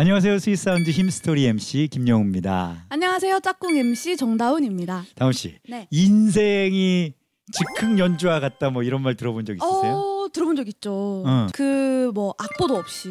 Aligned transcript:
안녕하세요. 0.00 0.38
Sweet 0.38 0.61
Sounds 0.61 0.88
Hymnstory 0.88 1.44
MC 1.44 1.88
김영우입니다. 1.92 2.86
안녕하세요. 2.88 3.40
짝꿍 3.40 3.76
MC 3.76 4.16
정다운입니다. 4.16 5.04
다운 5.14 5.34
씨, 5.34 5.58
네. 5.68 5.88
인생이 5.90 7.12
즉흥 7.52 7.98
연주와 7.98 8.40
같다 8.40 8.70
뭐 8.70 8.82
이런 8.82 9.02
말 9.02 9.14
들어본 9.14 9.44
적 9.44 9.52
있으세요? 9.52 9.92
어, 9.92 10.28
들어본 10.32 10.56
적 10.56 10.66
있죠. 10.68 11.22
어. 11.26 11.48
그뭐 11.52 12.34
악보도 12.38 12.76
없이. 12.76 13.10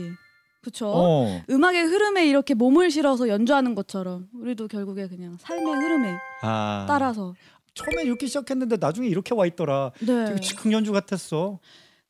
그쵸? 0.63 0.91
어. 0.91 1.43
음악의 1.51 1.83
흐름에 1.83 2.25
이렇게 2.25 2.55
몸을 2.55 2.89
실어서 2.89 3.27
연주하는 3.27 3.75
것처럼 3.75 4.25
우리도 4.33 4.67
결국에 4.67 5.07
그냥 5.07 5.37
삶의 5.39 5.65
흐름에 5.71 6.15
아, 6.41 6.87
따라서 6.87 7.35
처음에 7.75 8.01
이렇게 8.01 8.25
시작했는데 8.25 8.77
나중에 8.77 9.07
이렇게 9.07 9.35
와 9.35 9.45
있더라. 9.45 9.91
네. 9.99 10.25
되게 10.25 10.41
즉흥 10.41 10.73
연주 10.73 10.91
같았어. 10.91 11.59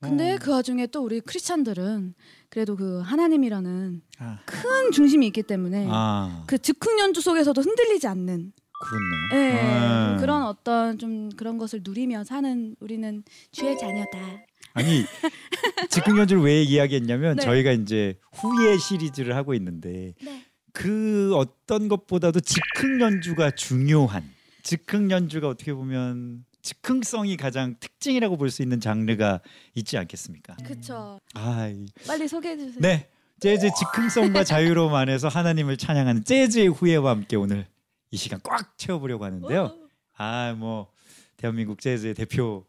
근데 0.01 0.34
어. 0.34 0.38
그 0.40 0.51
와중에 0.51 0.88
또 0.88 1.04
우리 1.04 1.19
크리스찬들은 1.19 2.13
그래도 2.50 2.75
그 2.75 3.00
하나님이라는 3.01 4.01
아, 4.19 4.40
큰 4.46 4.92
중심이 4.92 5.28
있기 5.28 5.44
때문에 5.44 5.88
아 5.90 6.44
그 6.48 6.57
즉흥 6.57 7.00
연주 7.00 7.22
속에서도 7.22 7.60
흔들리지 7.62 8.07
않는 8.07 8.54
그렇네. 8.81 9.54
예, 9.54 9.60
아. 9.62 10.18
그런 10.19 10.44
어떤 10.44 10.98
좀 10.98 11.30
그런 11.36 11.57
것을 11.57 11.81
누리며 11.84 12.24
사는 12.24 12.75
우리는 12.80 13.24
주의 13.51 13.78
자녀다. 13.78 14.18
아니 14.74 15.04
즉흥 15.90 16.18
연주를 16.18 16.44
왜 16.44 16.62
이야기했냐면 16.63 17.36
네. 17.36 17.44
저희가 17.44 17.72
이제 17.74 18.18
후예 18.34 18.78
시리즈를 18.78 19.36
하고 19.36 19.54
있는데 19.54 20.13
네. 20.24 20.46
그 20.72 21.34
어떤 21.36 21.90
것보다도 21.90 22.40
즉흥 22.40 23.01
연주가 23.01 23.51
중요한 23.51 24.24
즉흥 24.63 25.12
연주가 25.12 25.50
어떻게 25.50 25.74
보면 25.74 26.46
즉흥성이 26.61 27.38
가장 27.38 27.75
특징이라고 27.79 28.38
볼 28.38 28.50
수 28.50 28.61
있는 28.61 28.79
장르가 28.79 29.39
있지 29.75 29.97
않겠습니까? 29.97 30.56
그쵸. 30.65 31.19
아, 31.33 31.67
이- 31.67 31.85
빨리 32.07 32.27
소개해 32.27 32.57
주세요. 32.57 32.79
네. 32.79 33.07
재즈 33.39 33.69
즉흥성과 33.79 34.44
자유로움 34.44 34.94
안에서 34.95 35.29
하나님을 35.29 35.77
찬양하는 35.77 36.25
재즈의 36.25 36.67
후예와 36.67 37.11
함께 37.11 37.38
오늘 37.38 37.67
이 38.11 38.17
시간 38.17 38.39
꽉 38.44 38.77
채워보려고 38.77 39.23
하는데요. 39.23 39.75
아, 40.17 40.53
뭐 40.57 40.91
대한민국 41.38 41.79
재즈의 41.79 42.15
대표 42.15 42.65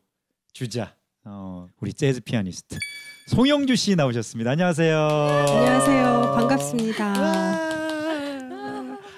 주자 0.52 0.94
어, 1.24 1.66
우리 1.80 1.92
재즈 1.92 2.20
피아니스트 2.20 2.76
송영주 3.28 3.74
씨 3.76 3.96
나오셨습니다. 3.96 4.52
안녕하세요. 4.52 4.96
안녕하세요. 4.98 6.32
반갑습니다. 6.36 7.20
와. 7.20 7.70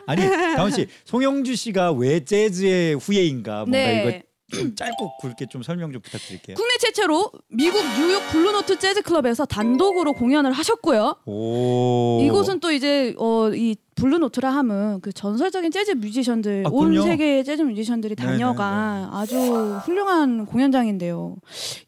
아니 0.06 0.22
다운 0.56 0.70
씨, 0.70 0.86
송영주 1.04 1.54
씨가 1.54 1.92
왜 1.92 2.24
재즈의 2.24 2.94
후예인가 2.96 3.58
뭔가 3.66 3.70
네. 3.78 4.08
이거 4.18 4.26
좀 4.52 4.74
짧고 4.74 5.16
굵게 5.20 5.46
좀 5.46 5.62
설명 5.62 5.92
좀 5.92 6.00
부탁드릴게요. 6.02 6.56
국내 6.56 6.76
최초로 6.78 7.32
미국 7.48 7.82
뉴욕 7.98 8.22
블루노트 8.30 8.78
재즈 8.78 9.02
클럽에서 9.02 9.44
단독으로 9.46 10.12
공연을 10.12 10.52
하셨고요. 10.52 11.16
오. 11.26 12.20
이곳은 12.22 12.60
또 12.60 12.70
이제 12.70 13.14
어, 13.18 13.50
이 13.54 13.76
블루노트라 13.94 14.50
함은 14.50 15.00
그 15.00 15.12
전설적인 15.12 15.70
재즈 15.70 15.92
뮤지션들 15.92 16.64
아, 16.66 16.70
온. 16.70 17.02
세계의 17.02 17.44
재즈 17.44 17.62
뮤지션들이 17.62 18.14
네네네. 18.14 18.38
다녀간 18.38 19.08
아주 19.12 19.36
훌륭한 19.84 20.46
공연장인데요. 20.46 21.36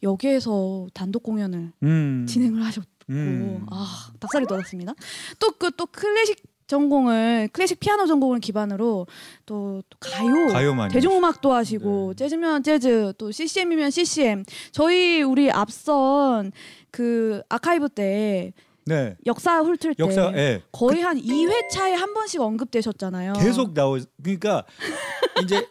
여기에서 0.03 0.87
단독 0.93 1.23
공연을 1.23 1.71
음. 1.83 2.25
진행을 2.27 2.63
하셨고 2.63 2.89
음. 3.09 3.65
아 3.69 4.09
닭살이 4.19 4.45
돋았습니다. 4.47 4.93
또 5.39 5.51
그또 5.51 5.85
클래식 5.87 6.41
전공을 6.67 7.49
클래식 7.51 7.79
피아노 7.79 8.07
전공을 8.07 8.39
기반으로 8.39 9.07
또, 9.45 9.83
또 9.89 9.97
가요, 9.99 10.47
가요 10.47 10.87
대중음악도 10.89 11.51
하시고 11.53 12.13
네. 12.15 12.23
재즈면 12.23 12.63
재즈 12.63 13.13
또 13.17 13.31
CCM이면 13.31 13.91
CCM 13.91 14.43
저희 14.71 15.21
우리 15.21 15.51
앞선 15.51 16.51
그 16.91 17.41
아카이브 17.49 17.89
때 17.89 18.53
네. 18.85 19.15
역사 19.25 19.61
훑을 19.61 19.77
때 19.77 19.93
역사 19.99 20.31
예. 20.35 20.61
거의 20.71 21.01
한 21.01 21.19
2회차에 21.19 21.91
한 21.95 22.13
번씩 22.13 22.39
언급되셨잖아요. 22.41 23.33
계속 23.33 23.73
나오 23.73 23.97
그러니까 24.21 24.63
이제 25.43 25.67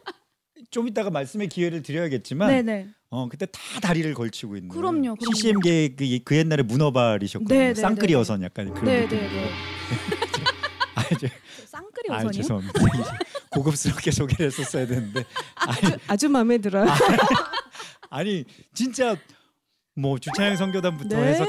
좀 0.71 0.89
이따가 0.89 1.11
말씀의 1.11 1.49
기회를 1.49 1.83
드려야겠지만 1.83 2.49
네네. 2.49 2.89
어 3.11 3.29
그때 3.29 3.47
다 3.47 3.61
다리를 3.81 4.13
걸치고 4.15 4.57
있는 4.57 4.69
그럼요, 4.69 5.15
그럼요. 5.15 5.35
CCM계 5.35 5.95
그, 5.97 6.19
그 6.25 6.37
옛날에 6.37 6.65
문어발이셨거든요. 6.65 7.59
네, 7.59 7.73
네, 7.73 7.75
쌍끌이 7.81 8.13
네. 8.13 8.19
어선 8.19 8.43
약간 8.43 8.75
그런 8.75 8.85
네, 8.85 9.03
느낌으로. 9.03 9.29
네, 9.29 9.37
네. 9.37 9.51
아, 12.11 12.23
이제, 12.31 12.43
쌍끌이 12.43 12.65
아 12.67 12.69
어선이요? 12.71 12.73
죄송합니다. 12.73 13.19
고급스럽게 13.51 14.11
소개를 14.11 14.47
했었어야 14.47 14.87
되는데 14.87 15.25
아니, 15.55 15.95
아주 16.09 16.29
마음에 16.29 16.59
들어요. 16.59 16.87
아니 18.11 18.45
진짜 18.75 19.17
뭐 19.97 20.19
주차장 20.19 20.57
성교단부터 20.57 21.17
네. 21.17 21.23
해서 21.29 21.45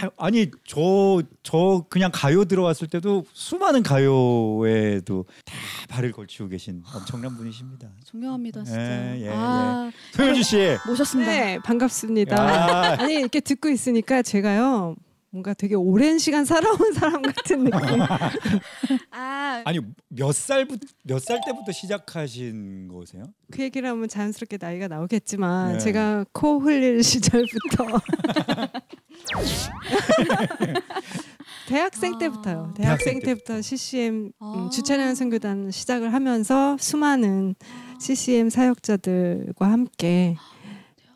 쫙- 0.00 0.12
아니 0.16 0.50
저저 0.66 1.86
그냥 1.90 2.10
가요 2.12 2.44
들어왔을 2.44 2.86
때도 2.88 3.24
수많은 3.32 3.82
가요에도 3.82 5.26
다 5.44 5.54
발을 5.88 6.12
걸치고 6.12 6.48
계신 6.48 6.82
엄청난 6.94 7.36
분이십니다. 7.36 7.88
존경합니다 8.04 8.62
진짜. 8.64 8.80
예, 9.16 9.22
예, 9.22 9.30
아 9.32 9.90
소영주 10.12 10.42
씨. 10.44 10.76
모셨습니다. 10.86 11.30
네, 11.30 11.58
반갑습니다. 11.58 12.36
야. 12.36 12.96
아니 13.00 13.14
이렇게 13.14 13.40
듣고 13.40 13.68
있으니까 13.68 14.22
제가요 14.22 14.94
뭔가 15.34 15.54
되게 15.54 15.74
오랜 15.74 16.18
시간 16.18 16.44
살아온 16.44 16.76
사람 16.92 17.22
같은 17.22 17.64
느낌. 17.64 17.80
아 19.10 19.62
아니 19.64 19.78
몇 20.08 20.32
살부터 20.34 20.86
몇 21.04 21.18
살 21.20 21.40
때부터 21.46 21.72
시작하신 21.72 22.88
거세요? 22.88 23.24
그 23.50 23.62
얘기를 23.62 23.88
하면 23.88 24.08
자연스럽게 24.08 24.58
나이가 24.60 24.88
나오겠지만 24.88 25.72
네. 25.74 25.78
제가 25.78 26.26
코 26.32 26.58
흘릴 26.60 27.02
시절부터 27.04 27.86
대학생 31.68 32.14
아. 32.14 32.18
때부터요. 32.18 32.74
대학생 32.76 33.20
대학생 33.20 33.20
때부터 33.20 33.62
CCM 33.62 34.32
아. 34.38 34.52
음, 34.54 34.70
주찬양 34.70 35.14
선교단 35.14 35.70
시작을 35.70 36.12
하면서 36.12 36.76
수많은 36.78 37.54
CCM 37.98 38.50
사역자들과 38.50 39.70
함께 39.70 40.36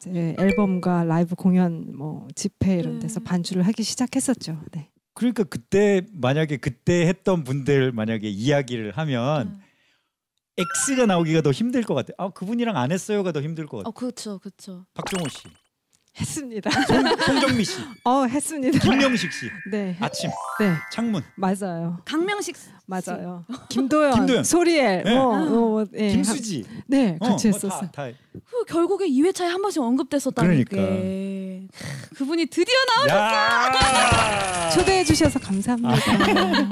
이제 0.08 0.36
앨범과 0.38 1.04
라이브 1.04 1.34
공연 1.34 1.96
뭐 1.96 2.28
집회 2.34 2.78
이런 2.78 2.98
데서 2.98 3.20
네. 3.20 3.24
반주를 3.24 3.62
하기 3.66 3.82
시작했었죠. 3.82 4.60
네. 4.72 4.90
그러니까 5.14 5.44
그때 5.44 6.02
만약에 6.12 6.58
그때 6.58 7.06
했던 7.06 7.42
분들 7.42 7.92
만약에 7.92 8.28
이야기를 8.28 8.92
하면 8.96 9.60
X가 10.58 11.06
나오기가 11.06 11.42
더 11.42 11.50
힘들 11.50 11.82
것 11.82 11.94
같아요. 11.94 12.14
아 12.18 12.30
그분이랑 12.30 12.76
안 12.76 12.92
했어요가 12.92 13.32
더 13.32 13.40
힘들 13.40 13.66
것 13.66 13.78
같아요. 13.78 13.88
어 13.88 13.92
그렇죠 13.92 14.38
그렇죠. 14.38 14.86
박종호 14.94 15.28
씨, 15.28 15.48
했습니다. 16.18 16.70
송, 16.86 17.16
송정미 17.26 17.64
씨, 17.64 17.78
어, 18.04 18.24
했습니다. 18.24 18.78
김명식 18.78 19.30
씨, 19.32 19.46
네. 19.70 19.96
아침, 20.00 20.30
네. 20.58 20.72
창문, 20.92 21.22
맞아요. 21.34 21.98
강명식 22.04 22.56
맞아요. 22.86 23.44
김도연, 23.68 24.14
김도연. 24.14 24.44
소리엘, 24.44 25.02
네. 25.04 25.14
뭐, 25.14 25.36
뭐, 25.38 25.84
네. 25.90 26.10
김수지, 26.12 26.64
한- 26.68 26.82
네, 26.86 27.18
같이 27.20 27.48
어, 27.48 27.50
했었어요. 27.52 27.90
다, 27.92 28.06
다. 28.06 28.08
후, 28.46 28.64
결국에 28.64 29.08
2회차에 29.08 29.46
한 29.48 29.60
번씩 29.60 29.82
언급됐었다는 29.82 30.64
그러니까. 30.64 30.76
게 30.76 31.66
그분이 32.16 32.46
드디어 32.46 32.74
나. 33.06 33.14
야! 33.14 34.70
초대해 34.70 35.04
주셔서 35.04 35.38
감사합니다. 35.38 35.94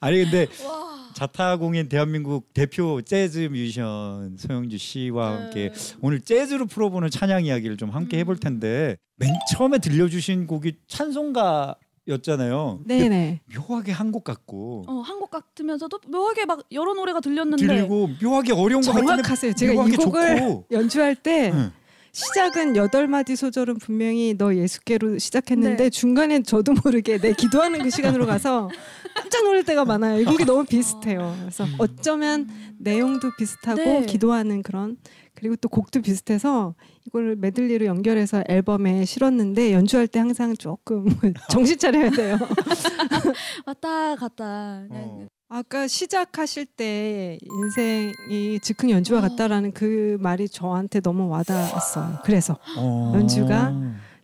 아 0.00 0.10
니 0.10 0.22
근데 0.24 0.46
와. 0.66 0.93
자타공인 1.24 1.88
대한민국 1.88 2.52
대표 2.52 3.00
재즈 3.00 3.48
뮤지션 3.50 4.36
소영주 4.38 4.76
씨와 4.76 5.32
함께 5.32 5.70
네. 5.72 5.96
오늘 6.02 6.20
재즈로 6.20 6.66
풀어보는 6.66 7.08
찬양 7.10 7.46
이야기를 7.46 7.76
좀 7.78 7.90
함께 7.90 8.18
해볼 8.18 8.36
텐데 8.38 8.96
맨 9.16 9.30
처음에 9.52 9.78
들려주신 9.78 10.46
곡이 10.46 10.74
찬송가 10.86 11.76
였잖아요. 12.06 12.80
네, 12.84 13.08
네. 13.08 13.40
묘하게 13.56 13.92
한 13.92 14.12
곡 14.12 14.22
같고 14.24 14.84
어 14.86 15.00
한국 15.00 15.30
같으면서도 15.30 16.00
묘하게 16.08 16.44
막 16.44 16.60
여러 16.72 16.92
노래가 16.92 17.20
들렸는데 17.20 17.66
들리고 17.66 18.10
묘하게 18.22 18.52
어려운 18.52 18.82
것 18.82 18.92
같은데 18.92 19.06
정확하세요. 19.22 19.52
제가 19.54 19.72
이 19.72 19.76
곡을 19.76 19.92
좋고. 19.96 20.66
연주할 20.70 21.16
때 21.16 21.50
응. 21.54 21.72
시작은 22.14 22.76
여덟 22.76 23.08
마디 23.08 23.34
소절은 23.34 23.78
분명히 23.78 24.36
너 24.38 24.54
예수께로 24.54 25.18
시작했는데 25.18 25.84
네. 25.84 25.90
중간에 25.90 26.42
저도 26.42 26.72
모르게 26.84 27.18
내 27.18 27.32
기도하는 27.32 27.82
그 27.82 27.90
시간으로 27.90 28.24
가서 28.24 28.70
깜짝 29.16 29.42
놀랄 29.42 29.64
때가 29.64 29.84
많아요. 29.84 30.20
이 30.20 30.24
곡이 30.24 30.44
너무 30.44 30.64
비슷해요. 30.64 31.36
그래서 31.40 31.66
어쩌면 31.78 32.48
내용도 32.78 33.32
비슷하고 33.36 33.82
네. 33.82 34.06
기도하는 34.06 34.62
그런 34.62 34.96
그리고 35.34 35.56
또 35.56 35.68
곡도 35.68 36.02
비슷해서 36.02 36.76
이걸 37.04 37.34
메들리로 37.34 37.84
연결해서 37.86 38.44
앨범에 38.48 39.04
실었는데 39.04 39.72
연주할 39.72 40.06
때 40.06 40.20
항상 40.20 40.54
조금 40.56 41.06
정신 41.50 41.76
차려야 41.76 42.10
돼요. 42.10 42.38
왔다 43.66 44.14
갔다. 44.14 44.86
네. 44.88 44.98
어. 45.04 45.26
아까 45.56 45.86
시작하실 45.86 46.66
때 46.66 47.38
인생이 47.40 48.58
즉흥 48.60 48.90
연주와 48.90 49.20
같다라는 49.20 49.70
그 49.70 50.16
말이 50.18 50.48
저한테 50.48 50.98
너무 50.98 51.28
와닿았어요. 51.28 52.18
그래서 52.24 52.58
어. 52.76 53.12
연주가 53.14 53.72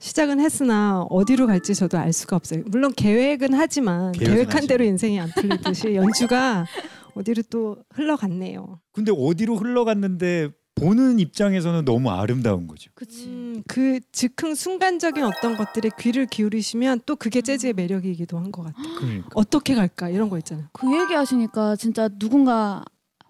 시작은 0.00 0.40
했으나 0.40 1.02
어디로 1.02 1.46
갈지 1.46 1.72
저도 1.76 1.98
알 1.98 2.12
수가 2.12 2.34
없어요. 2.34 2.64
물론 2.66 2.92
계획은 2.92 3.54
하지만 3.54 4.10
계획은 4.10 4.34
계획한. 4.34 4.66
대로 4.66 4.82
인생이 4.82 5.20
안 5.20 5.30
풀리듯이 5.30 5.94
연주가 5.94 6.66
어디로 7.14 7.44
또 7.48 7.76
흘러갔네요. 7.94 8.80
근데 8.90 9.12
어디로 9.16 9.54
흘러갔는데 9.54 10.48
보는 10.80 11.18
입장에서는 11.20 11.84
너무 11.84 12.10
아름다운 12.10 12.66
거죠. 12.66 12.90
그치. 12.94 13.26
음, 13.26 13.62
그 13.68 14.00
즉흥 14.12 14.54
순간적인 14.54 15.22
어떤 15.24 15.56
것들에 15.56 15.90
귀를 15.98 16.26
기울이시면 16.26 17.02
또 17.06 17.16
그게 17.16 17.42
재즈의 17.42 17.74
매력이기도 17.74 18.38
한 18.38 18.50
것 18.50 18.62
같아요. 18.64 18.94
그러니까. 18.98 19.28
어떻게 19.34 19.74
갈까 19.74 20.08
이런 20.08 20.28
거 20.30 20.38
있잖아요. 20.38 20.66
그 20.72 20.86
얘기 21.00 21.14
하시니까 21.14 21.76
진짜 21.76 22.08
누군가 22.08 22.82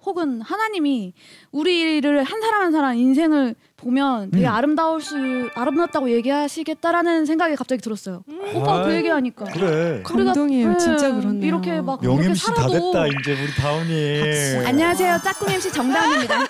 혹은 0.04 0.40
하나님이 0.40 1.12
우리를 1.52 2.22
한 2.24 2.40
사람 2.40 2.62
한 2.62 2.72
사람 2.72 2.96
인생을 2.96 3.54
보면 3.76 4.30
되게 4.30 4.46
음. 4.46 4.52
아름다울 4.52 5.00
수 5.00 5.16
아름답다고 5.54 6.10
얘기하시겠다라는 6.10 7.26
생각이 7.26 7.56
갑자기 7.56 7.80
들었어요. 7.82 8.22
오빠 8.54 8.84
그 8.84 8.94
얘기하니까. 8.94 9.44
그래. 9.46 10.02
감동이에요. 10.04 10.72
네, 10.72 10.78
진짜 10.78 11.12
그렇네요. 11.14 11.46
이렇게 11.46 11.80
막명 11.80 12.16
그렇게 12.16 12.26
MC 12.28 12.46
다 12.46 12.54
살아도 12.54 12.92
됐다 12.92 13.06
이제 13.06 13.32
우리 13.42 13.54
다운이. 13.54 14.66
안녕하세요 14.66 15.18
짝꿍 15.22 15.50
MC 15.50 15.72
정다은입니다. 15.72 16.40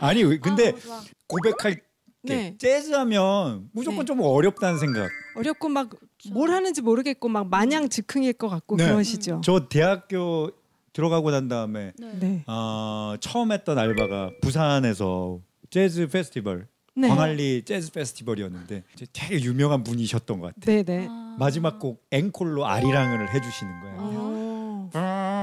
아니 0.00 0.40
근데 0.40 0.74
아. 0.88 1.00
고백할 1.26 1.74
게 1.74 1.80
네. 2.22 2.56
재즈하면 2.58 3.70
무조건 3.72 4.00
네. 4.00 4.04
좀 4.04 4.20
어렵다는 4.20 4.78
생각. 4.78 5.08
어렵고 5.36 5.68
막 5.68 5.90
뭘 6.32 6.50
하는지 6.50 6.82
모르겠고 6.82 7.28
막 7.28 7.48
마냥 7.48 7.88
즉흥일 7.88 8.34
것 8.34 8.48
같고 8.48 8.76
네. 8.76 8.84
그러시죠. 8.86 9.40
저 9.42 9.68
대학교 9.68 10.50
들어가고 10.92 11.30
난 11.30 11.48
다음에 11.48 11.92
네. 11.98 12.12
네. 12.20 12.44
어, 12.46 13.14
처음 13.20 13.52
했던 13.52 13.78
알바가 13.78 14.32
부산에서 14.42 15.40
재즈 15.70 16.08
페스티벌 16.08 16.66
네. 16.94 17.08
광안리 17.08 17.62
재즈 17.64 17.92
페스티벌이었는데 17.92 18.82
되게 19.12 19.40
유명한 19.40 19.82
분이셨던 19.82 20.40
것 20.40 20.54
같아요. 20.54 20.76
네, 20.76 20.82
네. 20.82 21.06
아. 21.08 21.36
마지막 21.38 21.78
곡 21.78 22.04
앵콜로 22.10 22.66
아리랑을 22.66 23.32
해주시는 23.32 23.72
어. 23.96 24.90
거예요. 24.92 25.40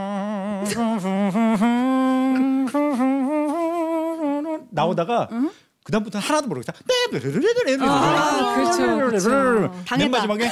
나오다가 4.69 5.27
응? 5.31 5.50
그 5.88 5.91
다음부터 5.94 6.20
는 6.20 6.27
하나도 6.27 6.48
모르겠다. 6.50 6.74
아, 7.88 8.56
그렇죠, 8.56 8.98
그렇죠. 8.98 9.29
맨 9.29 9.86
당했다. 9.86 10.10
마지막에 10.10 10.50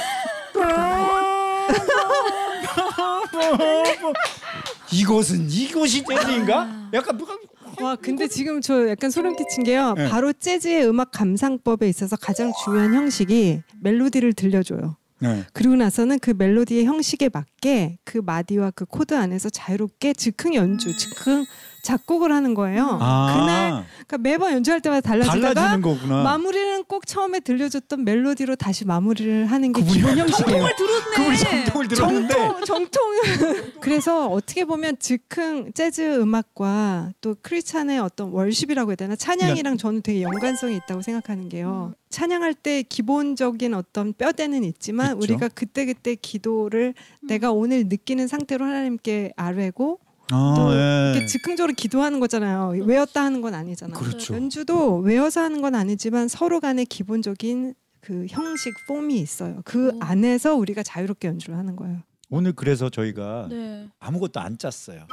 이것은 4.90 5.50
이것이 5.50 6.02
재즈인가? 6.08 6.88
약간 6.94 7.18
누가 7.18 7.36
와 7.82 7.96
근데 7.96 8.28
지금 8.28 8.62
저 8.62 8.88
약간 8.88 9.10
소름 9.10 9.36
끼친 9.36 9.64
게요. 9.64 9.92
네. 9.94 10.08
바로 10.08 10.32
재즈의 10.32 10.88
음악 10.88 11.10
감상법에 11.10 11.86
있어서 11.86 12.16
가장 12.16 12.50
중요한 12.64 12.94
형식이 12.94 13.60
멜로디를 13.82 14.32
들려줘요. 14.32 14.96
네. 15.18 15.44
그리고 15.52 15.76
나서는 15.76 16.18
그 16.18 16.30
멜로디의 16.30 16.86
형식에 16.86 17.28
맞게 17.30 17.98
그 18.04 18.22
마디와 18.24 18.70
그 18.70 18.86
코드 18.86 19.14
안에서 19.14 19.50
자유롭게 19.50 20.14
즉흥 20.14 20.54
연주, 20.54 20.96
즉흥 20.96 21.44
작곡을 21.86 22.32
하는 22.32 22.54
거예요. 22.54 22.84
그날 22.98 23.84
그러니까 24.06 24.18
매번 24.18 24.52
연주할 24.52 24.80
때마다 24.80 25.00
달라지다가 25.08 25.54
달라지는 25.54 25.82
거구나. 25.82 26.22
마무리는 26.24 26.82
꼭 26.84 27.06
처음에 27.06 27.38
들려줬던 27.40 28.04
멜로디로 28.04 28.56
다시 28.56 28.84
마무리를 28.84 29.46
하는 29.46 29.72
게 29.72 29.80
그분이- 29.80 29.92
기본 29.92 30.18
형식이에요. 30.18 30.66
그분이 31.14 31.38
정통을 31.38 31.88
들었는데 31.88 32.34
정통, 32.34 32.64
정통. 32.64 33.02
그래서 33.80 34.26
어떻게 34.26 34.64
보면 34.64 34.96
즉흥 34.98 35.72
재즈 35.74 36.20
음악과 36.20 37.12
또 37.20 37.36
크리스찬의 37.40 38.00
어떤 38.00 38.30
월십이라고 38.30 38.90
해야 38.90 38.96
되나 38.96 39.14
찬양이랑 39.14 39.76
저는 39.76 40.02
되게 40.02 40.22
연관성이 40.22 40.76
있다고 40.76 41.02
생각하는 41.02 41.48
게요. 41.48 41.94
찬양할 42.10 42.54
때 42.54 42.82
기본적인 42.82 43.74
어떤 43.74 44.12
뼈대는 44.12 44.64
있지만 44.64 45.08
있죠. 45.08 45.18
우리가 45.18 45.48
그때 45.54 45.84
그때 45.86 46.14
기도를 46.16 46.94
내가 47.22 47.52
오늘 47.52 47.84
느끼는 47.88 48.26
상태로 48.26 48.64
하나님께 48.64 49.32
아뢰고 49.36 50.00
아, 50.32 50.54
또 50.56 50.74
예. 50.74 51.12
이렇게 51.12 51.26
즉흥적으로 51.26 51.72
기도하는 51.74 52.20
거잖아요. 52.20 52.74
외웠다 52.84 53.24
하는 53.24 53.40
건 53.40 53.54
아니잖아요. 53.54 53.96
그렇죠. 53.98 54.34
연주도 54.34 54.98
외워서 54.98 55.40
하는 55.40 55.60
건 55.62 55.74
아니지만 55.74 56.28
서로 56.28 56.60
간의 56.60 56.86
기본적인 56.86 57.74
그 58.00 58.26
형식 58.28 58.74
폼이 58.88 59.18
있어요. 59.18 59.62
그 59.64 59.88
오. 59.88 59.98
안에서 60.00 60.54
우리가 60.54 60.82
자유롭게 60.82 61.28
연주를 61.28 61.58
하는 61.58 61.76
거예요. 61.76 62.02
오늘 62.28 62.52
그래서 62.52 62.88
저희가 62.88 63.46
네. 63.50 63.88
아무것도 64.00 64.40
안 64.40 64.58
짰어요. 64.58 65.06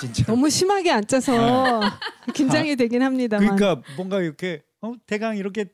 진짜. 0.00 0.24
너무 0.24 0.48
심하게 0.48 0.90
안 0.90 1.06
짜서 1.06 1.80
긴장이 2.34 2.76
되긴 2.76 3.02
합니다만. 3.02 3.46
네. 3.46 3.54
그러니까 3.56 3.86
뭔가 3.96 4.20
이렇게 4.20 4.62
어, 4.80 4.94
대강 5.06 5.36
이렇게 5.36 5.66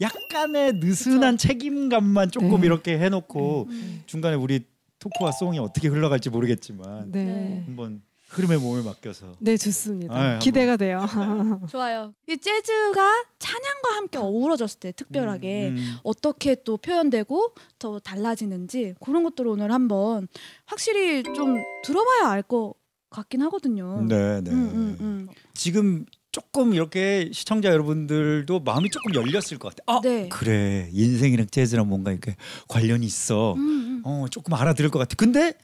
약간의 0.00 0.74
느슨한 0.74 1.38
책임감만 1.38 2.30
조금 2.30 2.60
네. 2.60 2.66
이렇게 2.66 2.98
해놓고 2.98 3.66
음. 3.68 4.02
중간에 4.06 4.36
우리 4.36 4.64
토크와 5.00 5.32
송이 5.32 5.58
어떻게 5.58 5.88
흘러갈지 5.88 6.30
모르겠지만 6.30 7.10
네. 7.10 7.24
네. 7.24 7.32
네. 7.32 7.62
한번 7.66 8.02
흐름에 8.28 8.56
몸을 8.58 8.82
맡겨서 8.82 9.36
좋습니다. 9.60 10.14
아. 10.14 10.38
기대가 10.38 10.76
돼요. 10.76 11.00
좋아요. 11.70 12.14
이 12.28 12.36
재즈가 12.36 13.24
찬양과 13.38 13.96
함께 13.96 14.18
어우러졌을 14.18 14.80
때 14.80 14.92
특별하게 14.92 15.68
음, 15.68 15.96
어떻게 16.02 16.54
또 16.62 16.76
표현되고 16.76 17.54
더 17.78 17.98
달라지는지 17.98 18.94
그런 19.00 19.22
것들을 19.24 19.50
오늘 19.50 19.72
한번 19.72 20.28
확실히 20.66 21.22
좀 21.34 21.56
들어봐야 21.84 22.28
알 22.30 22.42
것 22.42 22.74
같긴 23.10 23.42
하거든요. 23.42 24.02
네, 24.06 24.40
네. 24.42 24.50
음, 24.50 24.56
음, 24.74 24.96
음. 25.00 25.28
지금 25.54 26.04
조금 26.30 26.74
이렇게 26.74 27.30
시청자 27.32 27.70
여러분들도 27.70 28.60
마음이 28.60 28.90
조금 28.90 29.14
열렸을 29.14 29.58
것 29.58 29.74
같아. 29.74 29.82
아, 29.86 30.00
네. 30.02 30.28
그래 30.28 30.88
인생이랑 30.92 31.46
재즈랑 31.50 31.88
뭔가 31.88 32.12
이렇게 32.12 32.36
관련이 32.68 33.04
있어. 33.06 33.54
음, 33.54 33.60
음. 33.60 34.02
어 34.04 34.26
조금 34.30 34.54
알아들을 34.54 34.90
것 34.90 34.98
같아. 34.98 35.14
근데 35.16 35.54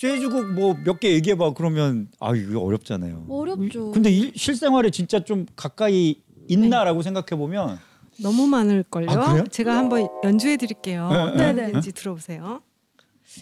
재즈곡 0.00 0.52
뭐 0.54 0.74
몇 0.82 0.98
개 0.98 1.12
얘기해봐 1.12 1.52
그러면 1.52 2.08
아 2.20 2.34
이거 2.34 2.60
어렵잖아요. 2.60 3.26
어렵죠. 3.28 3.90
근데 3.90 4.10
일, 4.10 4.32
실생활에 4.34 4.90
진짜 4.90 5.20
좀 5.20 5.44
가까이 5.56 6.22
있나라고 6.48 7.02
생각해 7.02 7.36
보면 7.38 7.78
너무 8.22 8.46
많을 8.46 8.82
걸요. 8.84 9.10
아, 9.10 9.32
그래요? 9.32 9.44
제가 9.50 9.76
한번 9.76 10.08
연주해 10.24 10.56
드릴게요. 10.56 11.10
네, 11.36 11.52
네, 11.52 11.52
네. 11.52 11.66
곡인지 11.66 11.92
들어보세요. 11.92 12.62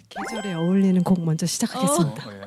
계절에 0.09 0.55
어울리는 0.55 1.01
곡 1.05 1.25
먼저 1.25 1.47
시작하겠습니다. 1.47 2.29
어, 2.29 2.33
예. 2.33 2.41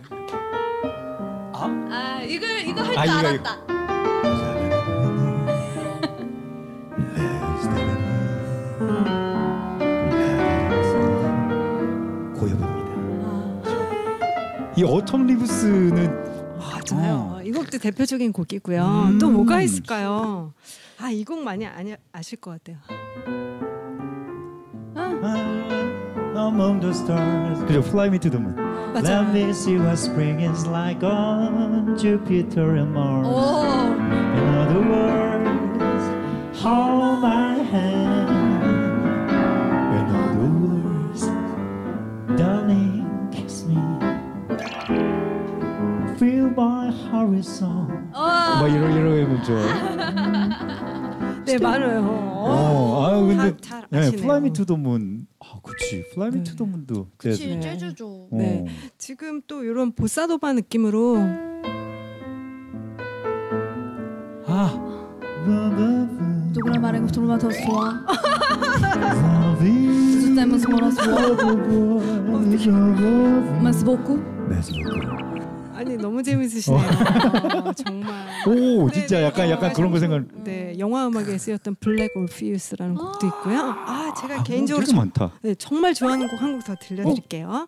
아 1.93 2.21
이걸 2.23 2.67
이거 2.67 2.81
할줄 2.81 2.99
아, 2.99 3.05
이거, 3.05 3.13
알았다. 3.17 3.65
고요합니 3.65 4.40
이 14.81 14.83
어텀 14.83 15.27
리브스는 15.27 16.57
맞아요. 16.57 17.35
어. 17.37 17.41
이 17.43 17.51
곡도 17.51 17.77
대표적인 17.77 18.33
곡이고요. 18.33 18.83
음. 19.11 19.19
또 19.19 19.29
뭐가 19.29 19.61
있을까요? 19.61 20.53
아, 20.99 21.09
이 21.11 21.23
곡 21.23 21.43
많이 21.43 21.67
아니, 21.67 21.93
아실 22.11 22.39
것 22.39 22.51
같아요. 22.51 22.77
Among 26.35 26.79
the 26.81 26.93
stars. 26.93 27.59
그죠? 27.65 27.81
Fly 27.83 28.07
me 28.07 28.17
to 28.19 28.29
the 28.29 28.39
moon. 28.39 28.55
Let 28.95 29.03
맞아요. 29.05 29.31
me 29.31 29.49
see 29.53 29.77
what 29.77 29.97
spring 29.99 30.39
is 30.41 30.65
like 30.67 31.03
on 31.03 31.95
Jupiter 31.97 32.77
and 32.77 32.91
Mars. 32.91 33.27
오. 33.27 33.63
In 34.33 34.47
other 34.57 34.81
words, 34.81 36.05
hold 36.59 37.21
my 37.21 37.30
horizon. 47.11 48.09
어. 48.13 48.21
막 48.61 48.67
이런 48.67 48.93
이런 48.93 49.43
좋아. 49.43 49.59
네, 51.45 51.57
많아요. 51.57 52.01
어, 52.05 53.05
아 53.05 53.19
근데 53.19 53.35
잘, 53.35 53.57
잘 53.61 53.85
네, 53.89 53.99
아시네요. 53.99 54.21
Fly 54.21 54.37
Me 54.37 54.53
to 54.53 54.65
the 54.65 54.79
Moon. 54.79 55.27
아, 55.39 55.59
그렇지. 55.61 56.05
Fly 56.11 56.27
Me 56.29 56.37
네. 56.37 56.43
to 56.43 56.55
the 56.55 56.69
Moon도 56.69 57.07
재즈. 57.19 57.43
네. 57.43 57.59
재즈죠. 57.59 58.27
네. 58.31 58.65
어. 58.67 58.71
지금 58.97 59.41
또 59.47 59.63
이런 59.63 59.93
보사노바 59.93 60.53
느낌으로 60.53 61.17
아. 64.47 64.87
누구나 66.53 66.79
말하는 66.79 67.07
거 67.07 67.11
들으면 67.11 67.39
더 67.39 67.49
좋아. 67.49 67.93
무슨 69.59 70.35
때문에 70.35 70.59
소원하서 70.59 71.35
만스 73.61 73.83
먹고. 73.83 74.19
아니 74.49 75.20
너무 76.21 76.23
재밌으시네요. 76.23 76.81
정말. 77.75 78.27
오, 78.47 78.87
네, 78.87 78.93
진짜 78.93 79.17
네, 79.19 79.23
약간 79.25 79.45
네, 79.47 79.51
약간 79.51 79.73
그런 79.73 79.91
거 79.91 79.99
생각. 79.99 80.23
네, 80.43 80.75
영화 80.79 81.07
음악에 81.07 81.37
쓰였던 81.37 81.75
블랙 81.79 82.11
올피우스라는 82.15 82.95
곡도 82.95 83.27
있고요. 83.27 83.59
아, 83.59 84.13
제가 84.19 84.43
개인적으로 84.43 84.85
되게 84.85 84.97
많다. 84.97 85.31
네, 85.41 85.55
정말 85.55 85.93
좋아하는 85.93 86.27
곡 86.27 86.41
한 86.41 86.53
곡 86.53 86.63
더 86.65 86.75
들려드릴게요. 86.79 87.67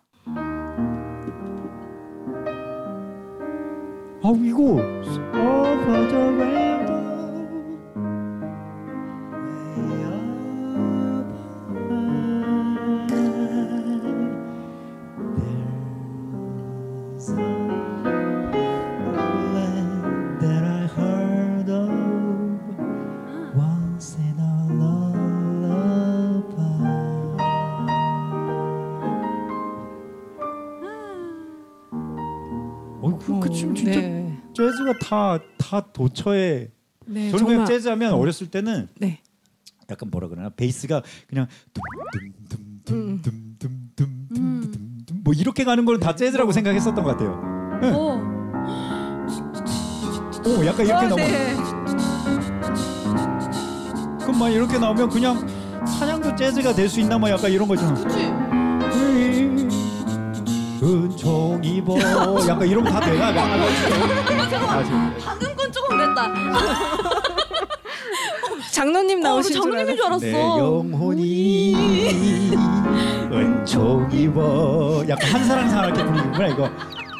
아 4.26 4.32
이거 4.42 4.80
네. 34.92 34.98
재즈가 34.98 35.38
다 35.38 35.38
다 35.58 35.80
도처에 35.92 36.68
네, 37.06 37.30
저는 37.30 37.44
그냥 37.46 37.64
정말 37.64 37.66
재즈하면 37.66 38.12
어렸을 38.14 38.46
때는 38.50 38.88
네. 38.98 39.20
약간 39.90 40.10
뭐라 40.10 40.28
그러나 40.28 40.50
베이스가 40.50 41.02
그냥 41.28 41.46
음. 42.90 43.20
둠둠둠둠둠둠둠둠둠 43.24 45.22
뭐 45.24 45.32
이렇게 45.34 45.64
가는 45.64 45.84
걸 45.84 45.98
다 45.98 46.14
재즈라고 46.14 46.52
생각했었던 46.52 47.02
것 47.02 47.10
같아요. 47.10 47.40
어. 47.94 48.22
오 50.46 50.64
약간 50.66 50.86
이렇게 50.86 51.06
어, 51.06 51.08
넘어. 51.08 51.16
네. 51.16 51.54
그럼 54.20 54.38
막 54.38 54.48
이렇게 54.50 54.78
나오면 54.78 55.08
그냥 55.10 55.46
사냥도 55.86 56.34
재즈가 56.36 56.74
될 56.74 56.88
수 56.88 57.00
있나 57.00 57.18
뭐 57.18 57.28
약간 57.30 57.50
이런 57.50 57.66
거잖아. 57.68 57.94
그치? 57.94 58.26
입어 61.64 61.96
약간 62.48 62.68
이런 62.68 62.84
거다 62.84 63.00
되나? 63.00 63.26
아, 63.28 64.82
지금. 64.84 65.14
방금 65.24 65.56
건 65.56 65.72
조금 65.72 65.96
그랬다. 65.96 66.30
장로님 68.72 69.18
어, 69.20 69.22
나오신 69.22 69.52
줄 69.52 69.62
장로님인 69.62 69.96
줄 69.96 70.04
알았어. 70.06 70.20
내 70.26 70.32
영혼이 70.32 71.74
은총 73.32 74.08
입어 74.12 75.04
약간 75.08 75.30
한사랑 75.32 75.68
사랑게 75.68 76.04
부르는구나 76.04 76.46
이거 76.48 76.68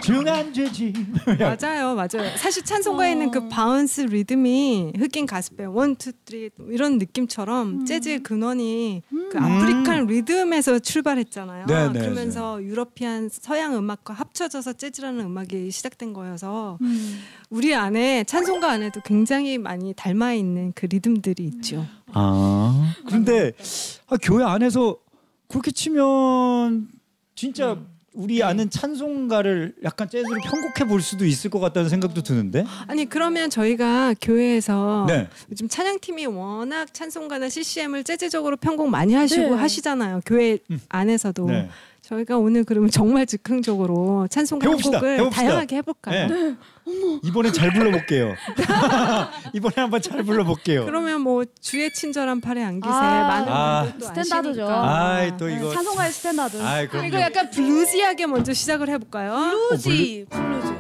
중한 0.04 0.52
죄지 0.52 0.92
맞아요, 1.38 1.94
맞아요. 1.94 2.36
사실 2.36 2.62
찬송가에 2.64 3.12
있는 3.12 3.30
그 3.30 3.38
어. 3.38 3.48
바운스 3.48 4.02
리듬이 4.02 4.92
흑인 4.98 5.26
가스펠 5.26 5.68
원, 5.68 5.96
투, 5.96 6.12
쓰리 6.34 6.50
이런 6.68 6.98
느낌처럼 6.98 7.68
음. 7.68 7.86
재즈의 7.86 8.22
근원이 8.22 9.02
그 9.08 9.38
음. 9.38 9.42
아프리칸 9.42 10.06
리듬에서 10.06 10.80
출발했잖아요. 10.80 11.66
네, 11.66 11.92
네, 11.92 12.00
그러면서 12.00 12.62
유러피안 12.62 13.28
서양 13.30 13.76
음악과 13.76 14.14
합쳐져서 14.14 14.74
재즈라는 14.74 15.24
음악이 15.24 15.70
시작된 15.70 16.12
거여서 16.12 16.78
음. 16.82 17.20
우리 17.50 17.74
안에 17.74 18.24
찬송가 18.24 18.70
안에도 18.70 19.00
굉장히 19.02 19.58
많이 19.58 19.94
닮아 19.94 20.32
있는 20.34 20.72
그 20.74 20.86
리듬들이 20.86 21.44
있죠. 21.44 21.86
아 22.12 22.94
그런데 23.06 23.52
아, 24.08 24.16
교회 24.20 24.44
안에서 24.44 24.98
그렇게 25.48 25.70
치면 25.70 26.88
진짜 27.34 27.74
음. 27.74 27.93
우리 28.14 28.36
네. 28.36 28.44
아는 28.44 28.70
찬송가를 28.70 29.74
약간 29.82 30.08
재즈로 30.08 30.36
편곡해 30.44 30.88
볼 30.88 31.02
수도 31.02 31.26
있을 31.26 31.50
것 31.50 31.58
같다는 31.58 31.88
생각도 31.88 32.22
드는데 32.22 32.64
아니 32.86 33.06
그러면 33.06 33.50
저희가 33.50 34.14
교회에서 34.20 35.04
네 35.08 35.28
요즘 35.50 35.68
찬양팀이 35.68 36.26
워낙 36.26 36.94
찬송가나 36.94 37.48
CCM을 37.48 38.04
재즈적으로 38.04 38.56
편곡 38.56 38.88
많이 38.88 39.14
하시고 39.14 39.42
네. 39.42 39.56
하시잖아요. 39.56 40.20
교회 40.24 40.58
음. 40.70 40.80
안에서도. 40.88 41.46
네. 41.46 41.68
저희가 42.04 42.36
오늘 42.36 42.64
그러면 42.64 42.90
정말 42.90 43.24
즉흥적으로 43.24 44.26
찬송가 44.28 44.66
해봅시다. 44.68 45.00
편곡을 45.00 45.18
해봅시다. 45.20 45.42
다양하게 45.42 45.76
해볼까요? 45.76 46.26
네. 46.26 46.54
이번엔 47.22 47.52
잘 47.54 47.72
불러볼게요 47.72 48.34
이번에 49.54 49.74
한번 49.76 50.02
잘 50.02 50.22
불러볼게요 50.22 50.84
그러면 50.84 51.22
뭐 51.22 51.46
주의 51.62 51.90
친절한 51.90 52.42
팔에 52.42 52.62
안기세 52.62 52.92
아. 52.92 53.26
많은 53.26 53.48
아. 53.48 53.82
분들 53.84 54.00
또 54.00 54.06
standard죠. 54.06 54.62
아시니까. 54.64 55.14
아이 55.14 55.36
또 55.38 55.46
네, 55.46 55.56
이거 55.56 55.72
찬송가의 55.72 56.12
standard. 56.12 56.62
아이 56.62 56.88
그럼 56.88 57.06
이거 57.06 57.20
약간 57.20 57.50
bluesy하게 57.50 58.26
먼저 58.26 58.52
시작을 58.52 58.90
해볼까요? 58.90 59.32
bluesy, 59.70 60.26
bluesy. 60.28 60.74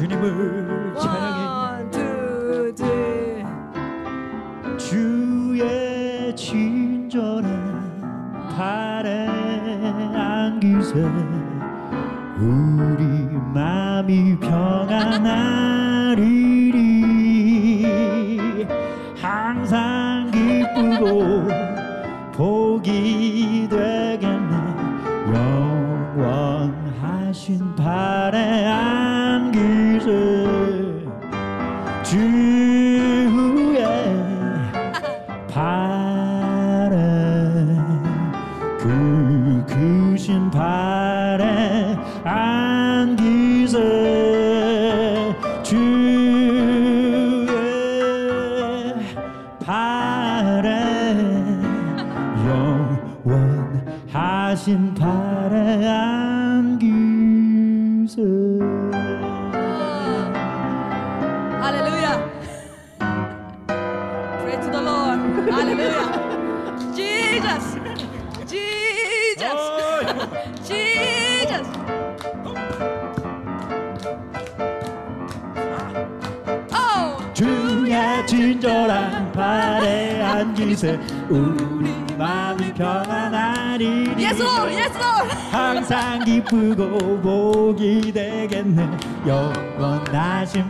주님을 0.00 0.94
찬양해. 0.98 1.92
three. 1.92 3.44
주의 4.78 6.34
친절한 6.34 8.00
팔에 8.56 9.28
안기세. 10.16 11.04
우리 12.38 13.04
마음이 13.52 14.38
평안하리리 14.40 15.60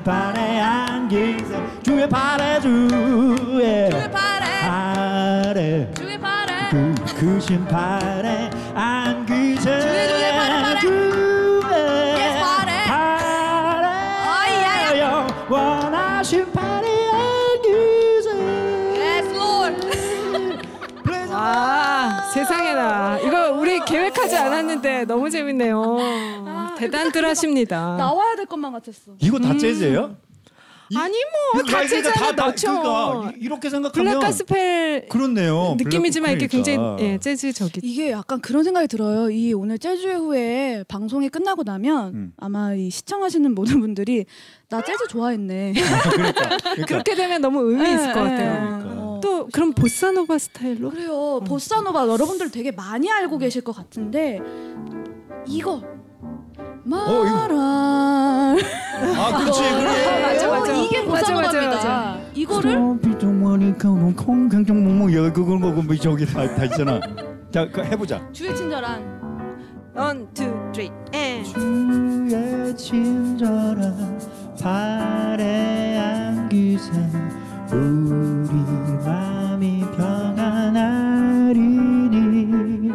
발에 0.04 0.60
안기세 0.60 1.62
주의 1.82 2.08
발에 2.08 2.60
주의 2.60 2.88
주의 3.90 4.10
발에. 4.10 4.46
발에 4.62 5.90
주의 5.94 6.18
발에. 6.18 6.52
그 6.70 6.94
크신 7.18 7.64
발에 7.66 8.50
안기세 8.74 9.80
주의, 9.80 10.08
주의 10.08 10.32
발에, 10.32 10.62
발에. 10.62 10.80
주의 10.80 11.20
어이, 14.26 14.52
야야. 14.62 15.26
영원하신 15.50 16.52
발에 16.52 16.86
안기세 17.10 18.30
Yes, 19.00 19.34
Lord. 19.34 19.86
와 21.32 22.22
세상에나 22.32 23.18
이거 23.24 23.52
우리 23.52 23.80
계획하지 23.84 24.36
않았는데 24.36 25.04
너무 25.06 25.28
재밌네요. 25.30 25.96
아, 26.80 26.90
대단들 26.90 27.24
하십니다. 27.26 27.96
나와야 27.98 28.36
될 28.36 28.46
것만 28.46 28.72
같았어. 28.72 29.12
이거 29.20 29.38
다 29.38 29.50
음. 29.52 29.58
재즈예요? 29.58 30.16
이- 30.92 30.96
아니 30.96 31.12
뭐 31.12 31.60
이거 31.60 31.70
다 31.70 31.78
그러니까 31.84 31.88
재즈 31.88 32.12
다- 32.12 32.32
넣죠. 32.32 32.66
그러니까 32.82 33.30
이- 33.38 33.44
이렇게 33.44 33.70
생각하면 33.70 34.12
black 34.12 34.20
가스펠 34.26 35.06
그렇네요. 35.08 35.76
느낌이지만 35.78 36.32
이렇게 36.32 36.48
black- 36.48 36.50
굉장히 36.50 36.78
그러니까. 36.78 37.04
예, 37.04 37.18
재즈적이. 37.18 37.80
이게 37.84 38.10
약간 38.10 38.40
그런 38.40 38.64
생각이 38.64 38.88
들어요. 38.88 39.30
이 39.30 39.52
오늘 39.52 39.78
재즈의 39.78 40.16
후예 40.16 40.84
방송이 40.88 41.28
끝나고 41.28 41.62
나면 41.62 42.14
음. 42.14 42.32
아마 42.38 42.74
이 42.74 42.90
시청하시는 42.90 43.54
모든 43.54 43.80
분들이 43.80 44.24
나 44.68 44.82
재즈 44.82 45.06
좋아했네. 45.08 45.74
그러니까, 46.10 46.56
그러니까 46.58 46.86
그렇게 46.86 47.14
되면 47.14 47.40
너무 47.40 47.60
의미 47.70 47.84
있을 47.94 48.12
것 48.12 48.24
네, 48.24 48.30
같아요. 48.30 48.78
네. 48.78 48.84
어. 48.96 49.20
또 49.22 49.46
그럼 49.52 49.72
보사노바 49.74 50.38
스타일로? 50.38 50.90
그래요. 50.90 51.40
보사노바 51.46 52.08
여러분들 52.08 52.50
되게 52.50 52.72
많이 52.72 53.08
알고 53.08 53.38
계실 53.38 53.62
것 53.62 53.70
같은데 53.76 54.40
이거 55.46 55.82
말아. 56.84 58.56
아 59.16 59.38
그렇지 59.38 59.60
그래. 59.62 60.22
맞아, 60.22 60.48
맞아. 60.48 60.72
이게 60.74 61.02
맞아, 61.02 61.10
맞아, 61.32 61.32
보사노바입니다. 61.34 61.76
맞아. 61.76 62.18
이거를 62.34 62.98
비동하니까 63.00 63.88
콩강정몽몽 64.16 65.12
여 65.14 65.32
그건 65.32 65.60
거고 65.60 65.82
뭐 65.82 65.96
저기 65.96 66.26
다, 66.26 66.46
다 66.54 66.64
있잖아. 66.64 67.00
자그 67.50 67.82
해보자. 67.84 68.20
주의 68.32 68.54
친절한 68.54 69.20
원, 69.94 70.28
투, 70.32 70.44
쓰리, 70.72 70.90
앤. 71.12 71.44
주의 71.44 72.76
친절한 72.76 74.18
발에 74.60 75.98
안기세 75.98 76.90
우리 77.72 78.50
마음이 79.04 79.84
평안하리니 81.50 82.90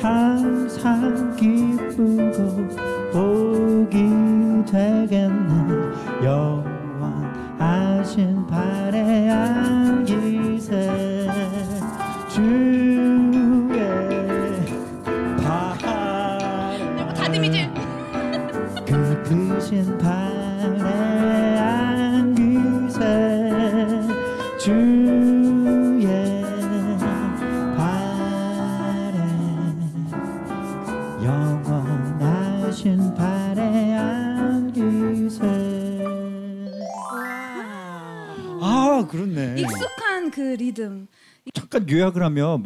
항상 0.00 1.34
기쁘고 1.36 2.85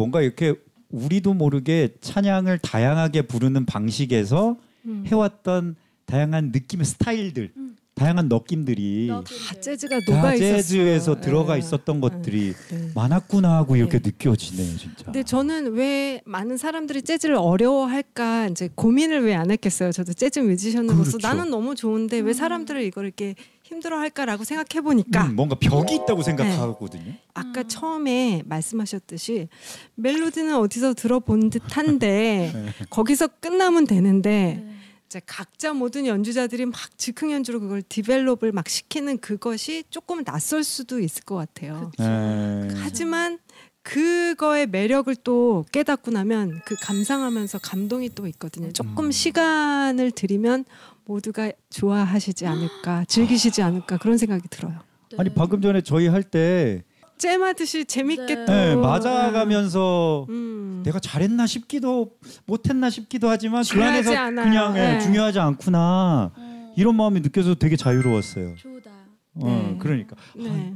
뭔가 0.01 0.23
이렇게 0.23 0.55
우리도 0.89 1.35
모르게 1.35 1.91
찬양을 2.01 2.61
다양하게 2.61 3.23
부르는 3.23 3.67
방식에서 3.67 4.57
음. 4.87 5.05
해왔던 5.07 5.77
다양한 6.07 6.53
느낌의 6.55 6.87
스타일들, 6.87 7.53
음. 7.55 7.77
다양한 7.95 8.31
느낌들이 8.31 9.09
다 9.09 9.23
재즈가 9.61 10.01
다 10.01 10.17
녹아 10.17 10.35
있었어요. 10.35 10.57
재즈에서 10.63 11.15
네. 11.17 11.21
들어가 11.21 11.59
있었던 11.59 12.01
것들이 12.01 12.55
네. 12.71 12.91
많았구나 12.95 13.57
하고 13.59 13.77
이렇게 13.77 13.99
네. 13.99 14.09
느껴지네요, 14.09 14.79
진짜. 14.79 15.05
근데 15.05 15.23
저는 15.23 15.75
왜 15.75 16.23
많은 16.25 16.57
사람들이 16.57 17.03
재즈를 17.03 17.35
어려워할까 17.37 18.47
이제 18.49 18.71
고민을 18.75 19.23
왜 19.27 19.35
안 19.35 19.51
했겠어요. 19.51 19.93
저도 19.93 20.15
재즈 20.15 20.41
뮤지션으로서 20.41 21.19
그렇죠. 21.19 21.29
나는 21.29 21.51
너무 21.51 21.75
좋은데 21.75 22.21
왜 22.21 22.31
음. 22.31 22.33
사람들을 22.33 22.83
이걸 22.85 23.05
이렇게 23.05 23.35
힘들어할까라고 23.71 24.45
생각해 24.45 24.83
보니까 24.83 25.27
음, 25.27 25.37
뭔가 25.37 25.55
벽이 25.55 25.95
있다고 25.95 26.23
생각하거든요. 26.23 27.15
아까 27.35 27.63
음. 27.63 27.69
처음에 27.69 28.43
말씀하셨듯이 28.45 29.49
멜로디는 29.95 30.57
어디서 30.57 30.95
들어본 30.95 31.51
듯한데 31.51 32.53
네. 32.55 32.73
거기서 32.91 33.29
끝나면 33.29 33.87
되는데 33.87 34.63
네. 34.65 34.75
이제 35.07 35.21
각자 35.25 35.73
모든 35.73 36.07
연주자들이 36.07 36.67
막 36.67 36.77
즉흥 36.97 37.33
연주로 37.33 37.61
그걸 37.61 37.83
develop을 37.83 38.53
막 38.53 38.69
시키는 38.69 39.19
그것이 39.19 39.85
조금 39.91 40.25
낯설 40.25 40.63
수도 40.63 41.01
있을 41.01 41.25
것 41.25 41.37
같아요. 41.37 41.91
네. 41.99 42.69
하지만 42.77 43.39
그거의 43.83 44.67
매력을 44.67 45.15
또 45.25 45.65
깨닫고 45.73 46.11
나면 46.11 46.61
그 46.65 46.77
감상하면서 46.81 47.59
감동이 47.61 48.11
또 48.15 48.27
있거든요. 48.29 48.73
조금 48.73 49.07
음. 49.07 49.11
시간을 49.11 50.11
들이면 50.11 50.65
모두가 51.11 51.51
좋아하시지 51.71 52.47
않을까, 52.47 53.05
즐기시지 53.07 53.63
않을까 53.63 53.97
그런 53.97 54.17
생각이 54.17 54.47
들어요. 54.49 54.79
네. 55.11 55.17
아니 55.19 55.35
방금 55.35 55.61
전에 55.61 55.81
저희 55.81 56.07
할때 56.07 56.85
잼하듯이 57.19 57.85
재밌게 57.85 58.35
네. 58.35 58.45
또 58.47 58.53
네, 58.53 58.77
맞아가면서 58.77 60.27
음. 60.29 60.83
내가 60.85 61.01
잘했나 61.01 61.47
싶기도 61.47 62.13
못했나 62.47 62.89
싶기도 62.89 63.29
하지만 63.29 63.65
그 63.71 63.83
안에서 63.83 64.15
않아요. 64.17 64.47
그냥 64.47 64.77
예, 64.77 64.93
네. 64.93 65.01
중요하지 65.01 65.41
않구나 65.41 66.33
어, 66.35 66.73
이런 66.77 66.95
마음이 66.95 67.21
느껴서 67.21 67.57
되게 67.57 67.77
자유로웠어요. 67.77 68.55
좋다. 68.57 68.91
어, 69.35 69.47
네. 69.47 69.77
그러니까 69.81 70.17
네. 70.37 70.75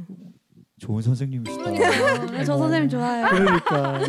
좋은 0.77 1.01
선생님이시다. 1.01 1.63
그러니까요. 1.63 2.43
저 2.43 2.57
선생님 2.57 2.89
좋아요. 2.89 3.27
그러니까 3.29 3.99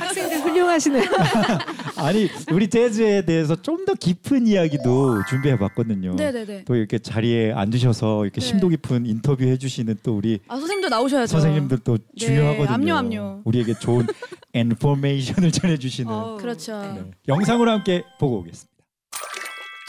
학생들 0.00 0.40
훌륭하시네요. 0.40 1.04
아니 2.00 2.28
우리 2.52 2.68
재즈에 2.68 3.24
대해서 3.26 3.54
좀 3.60 3.80
더 3.84 3.94
깊은 3.94 4.46
이야기도 4.46 5.22
준비해봤거든요. 5.28 6.14
네네네. 6.14 6.64
또 6.66 6.74
이렇게 6.76 6.98
자리에 6.98 7.52
앉으셔서 7.52 8.24
이렇게 8.24 8.40
네. 8.40 8.46
심도 8.46 8.68
깊은 8.68 9.06
인터뷰 9.06 9.42
해주시는 9.44 9.96
또 10.02 10.16
우리 10.16 10.38
아 10.48 10.56
선생님도 10.56 10.88
나오셔야죠. 10.90 11.32
선생님들 11.32 11.78
또 11.78 11.96
중요하거든요. 12.16 12.74
압류, 12.74 12.94
압류. 12.94 13.40
우리에게 13.44 13.74
좋은 13.74 14.06
information을 14.54 15.50
전해주시는 15.52 16.12
어, 16.12 16.36
그렇죠. 16.36 16.80
네. 16.94 17.10
영상으로 17.28 17.70
함께 17.70 18.02
보고 18.18 18.38
오겠습니다. 18.40 18.69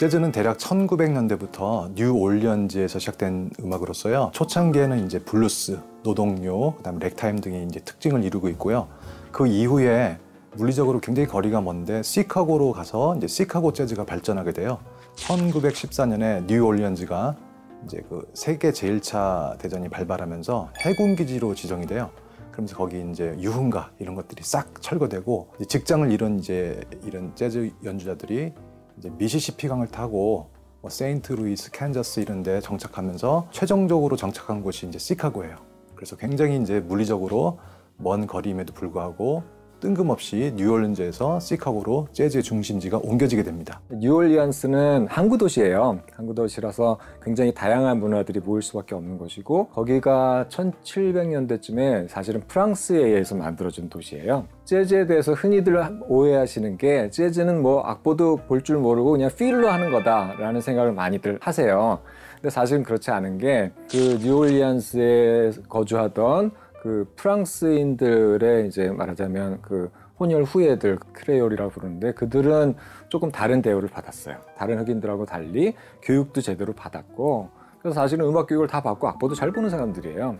재즈는 0.02 0.32
대략 0.32 0.58
1900년대부터 0.58 1.94
뉴 1.94 2.12
올리언즈에서 2.12 2.98
시작된 2.98 3.50
음악으로서요. 3.62 4.32
초창기에는 4.34 5.06
이제 5.06 5.20
블루스, 5.20 5.78
노동요, 6.02 6.74
그다음 6.74 6.98
ragtime 6.98 7.38
등이 7.38 7.66
이제 7.66 7.78
특징을 7.78 8.24
이루고 8.24 8.48
있고요. 8.48 8.88
그 9.30 9.46
이후에 9.46 10.18
물리적으로 10.56 10.98
굉장히 10.98 11.28
거리가 11.28 11.60
먼데 11.60 12.02
시카고로 12.02 12.72
가서 12.72 13.14
이제 13.16 13.28
시카고 13.28 13.74
재즈가 13.74 14.04
발전하게 14.04 14.50
돼요. 14.50 14.80
1914년에 15.18 16.46
뉴 16.48 16.64
올리언즈가 16.66 17.36
이제 17.84 18.02
그 18.08 18.28
세계 18.34 18.72
제일차 18.72 19.54
대전이 19.60 19.88
발발하면서 19.88 20.70
해군 20.80 21.14
기지로 21.14 21.54
지정이 21.54 21.86
돼요. 21.86 22.10
그러면서 22.50 22.76
거기 22.76 23.08
이제 23.08 23.36
유흥가 23.38 23.92
이런 24.00 24.16
것들이 24.16 24.42
싹 24.42 24.82
철거되고 24.82 25.54
직장을 25.68 26.10
잃은 26.10 26.40
이제 26.40 26.80
이런 27.04 27.36
재즈 27.36 27.70
연주자들이 27.84 28.52
이제 28.98 29.10
미시시피 29.10 29.68
강을 29.68 29.88
타고 29.88 30.50
뭐 30.80 30.90
세인트 30.90 31.32
루이스, 31.32 31.70
캔자스 31.70 32.20
이런 32.20 32.42
데 32.42 32.60
정착하면서 32.60 33.48
최종적으로 33.52 34.16
정착한 34.16 34.62
곳이 34.62 34.86
이제 34.86 34.98
시카고예요. 34.98 35.56
그래서 35.94 36.16
굉장히 36.16 36.60
이제 36.60 36.80
물리적으로 36.80 37.58
먼 37.96 38.26
거리임에도 38.26 38.74
불구하고 38.74 39.44
뜬금없이 39.82 40.52
뉴올리언즈에서 40.54 41.40
시카고로 41.40 42.06
재즈의 42.12 42.44
중심지가 42.44 42.98
옮겨지게 43.02 43.42
됩니다. 43.42 43.80
뉴올리언스는 43.90 45.08
항구 45.10 45.36
도시예요. 45.36 45.98
항구 46.12 46.34
도시라서 46.34 46.98
굉장히 47.20 47.52
다양한 47.52 47.98
문화들이 47.98 48.38
모일 48.40 48.62
수밖에 48.62 48.94
없는 48.94 49.18
곳이고 49.18 49.66
거기가 49.70 50.46
1700년대쯤에 50.48 52.08
사실은 52.08 52.42
프랑스에 52.46 53.02
의해서 53.02 53.34
만들어진 53.34 53.88
도시예요. 53.90 54.46
재즈에 54.64 55.06
대해서 55.06 55.32
흔히들 55.32 55.76
오해하시는 56.06 56.78
게 56.78 57.10
재즈는 57.10 57.60
뭐 57.60 57.80
악보도 57.82 58.36
볼 58.46 58.62
줄 58.62 58.76
모르고 58.78 59.10
그냥 59.10 59.28
필로 59.36 59.68
하는 59.68 59.90
거다라는 59.90 60.60
생각을 60.60 60.92
많이들 60.92 61.36
하세요. 61.42 61.98
근데 62.36 62.48
사실은 62.50 62.84
그렇지 62.84 63.10
않은 63.10 63.38
게 63.38 63.72
그 63.90 64.18
뉴올리언스에 64.22 65.50
거주하던 65.68 66.52
그 66.82 67.06
프랑스인들의 67.14 68.66
이제 68.66 68.90
말하자면 68.90 69.62
그 69.62 69.88
혼혈 70.18 70.42
후예들 70.42 70.98
Creole이라고 71.12 71.70
부르는데 71.70 72.12
그들은 72.14 72.74
조금 73.08 73.30
다른 73.30 73.62
대우를 73.62 73.88
받았어요. 73.88 74.38
다른 74.58 74.80
흑인들하고 74.80 75.24
달리 75.24 75.76
교육도 76.02 76.40
제대로 76.40 76.72
받았고 76.72 77.50
그래서 77.78 77.94
사실은 77.94 78.26
음악 78.26 78.48
교육을 78.48 78.66
다 78.66 78.82
받고 78.82 79.06
악보도 79.06 79.36
잘 79.36 79.52
보는 79.52 79.70
사람들이에요. 79.70 80.38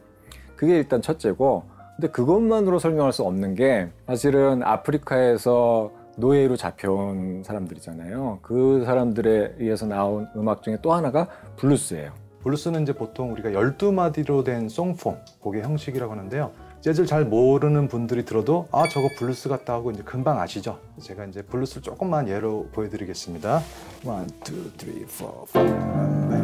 그게 0.56 0.78
일단 0.78 1.00
첫째고 1.00 1.62
근데 1.94 2.08
그것만으로 2.08 2.80
설명할 2.80 3.12
수 3.12 3.22
없는 3.22 3.54
게 3.54 3.90
사실은 4.08 4.64
아프리카에서 4.64 5.92
노예로 6.16 6.56
잡혀온 6.56 7.44
사람들이잖아요. 7.44 8.40
그 8.42 8.82
사람들에 8.84 9.54
의해서 9.60 9.86
나온 9.86 10.26
음악 10.34 10.64
중에 10.64 10.78
또 10.82 10.92
하나가 10.92 11.28
블루스예요. 11.54 12.21
블루스는 12.42 12.82
이제 12.82 12.92
보통 12.92 13.32
우리가 13.32 13.50
12마디로 13.50 14.44
된 14.44 14.68
song 14.68 14.89
form, 14.89 15.16
곡의 15.40 15.62
형식이라고 15.62 16.12
하는데요. 16.12 16.50
재즈를 16.80 17.06
잘 17.06 17.24
모르는 17.24 17.86
분들이 17.86 18.24
들어도 18.24 18.66
아 18.72 18.88
저거 18.88 19.08
블루스 19.16 19.48
같다 19.48 19.74
하고 19.74 19.92
이제 19.92 20.02
금방 20.02 20.40
아시죠? 20.40 20.80
제가 21.00 21.26
이제 21.26 21.40
블루스를 21.42 21.82
조금만 21.82 22.28
예로 22.28 22.68
보여드리겠습니다. 22.72 23.62
One, 24.04 24.26
two, 24.42 24.70
three, 24.76 25.02
four, 25.04 25.44
뭐 25.54 25.62
대략 25.62 26.41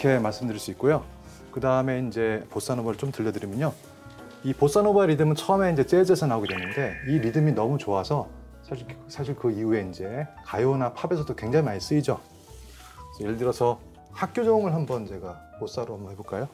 이렇게 0.00 0.18
말씀드릴 0.18 0.58
수 0.58 0.70
있고요. 0.70 1.04
그 1.52 1.60
다음에 1.60 2.06
이제 2.08 2.42
보사노바를 2.48 2.98
좀 2.98 3.12
들려드리면요. 3.12 3.72
이 4.44 4.54
보사노바 4.54 5.06
리듬은 5.06 5.34
처음에 5.34 5.72
이제 5.72 5.84
재즈에서 5.84 6.26
나오게 6.26 6.48
됐는데 6.48 6.94
이 7.08 7.18
리듬이 7.18 7.52
너무 7.52 7.76
좋아서 7.76 8.28
사실 8.62 8.86
사실 9.08 9.36
그 9.36 9.50
이후에 9.50 9.86
이제 9.90 10.26
가요나 10.46 10.94
팝에서도 10.94 11.34
굉장히 11.34 11.66
많이 11.66 11.80
쓰이죠. 11.80 12.18
예를 13.20 13.36
들어서 13.36 13.78
학교 14.12 14.42
정음을 14.42 14.72
한번 14.72 15.06
제가 15.06 15.38
보사로 15.58 15.96
한번 15.96 16.12
해볼까요? 16.12 16.48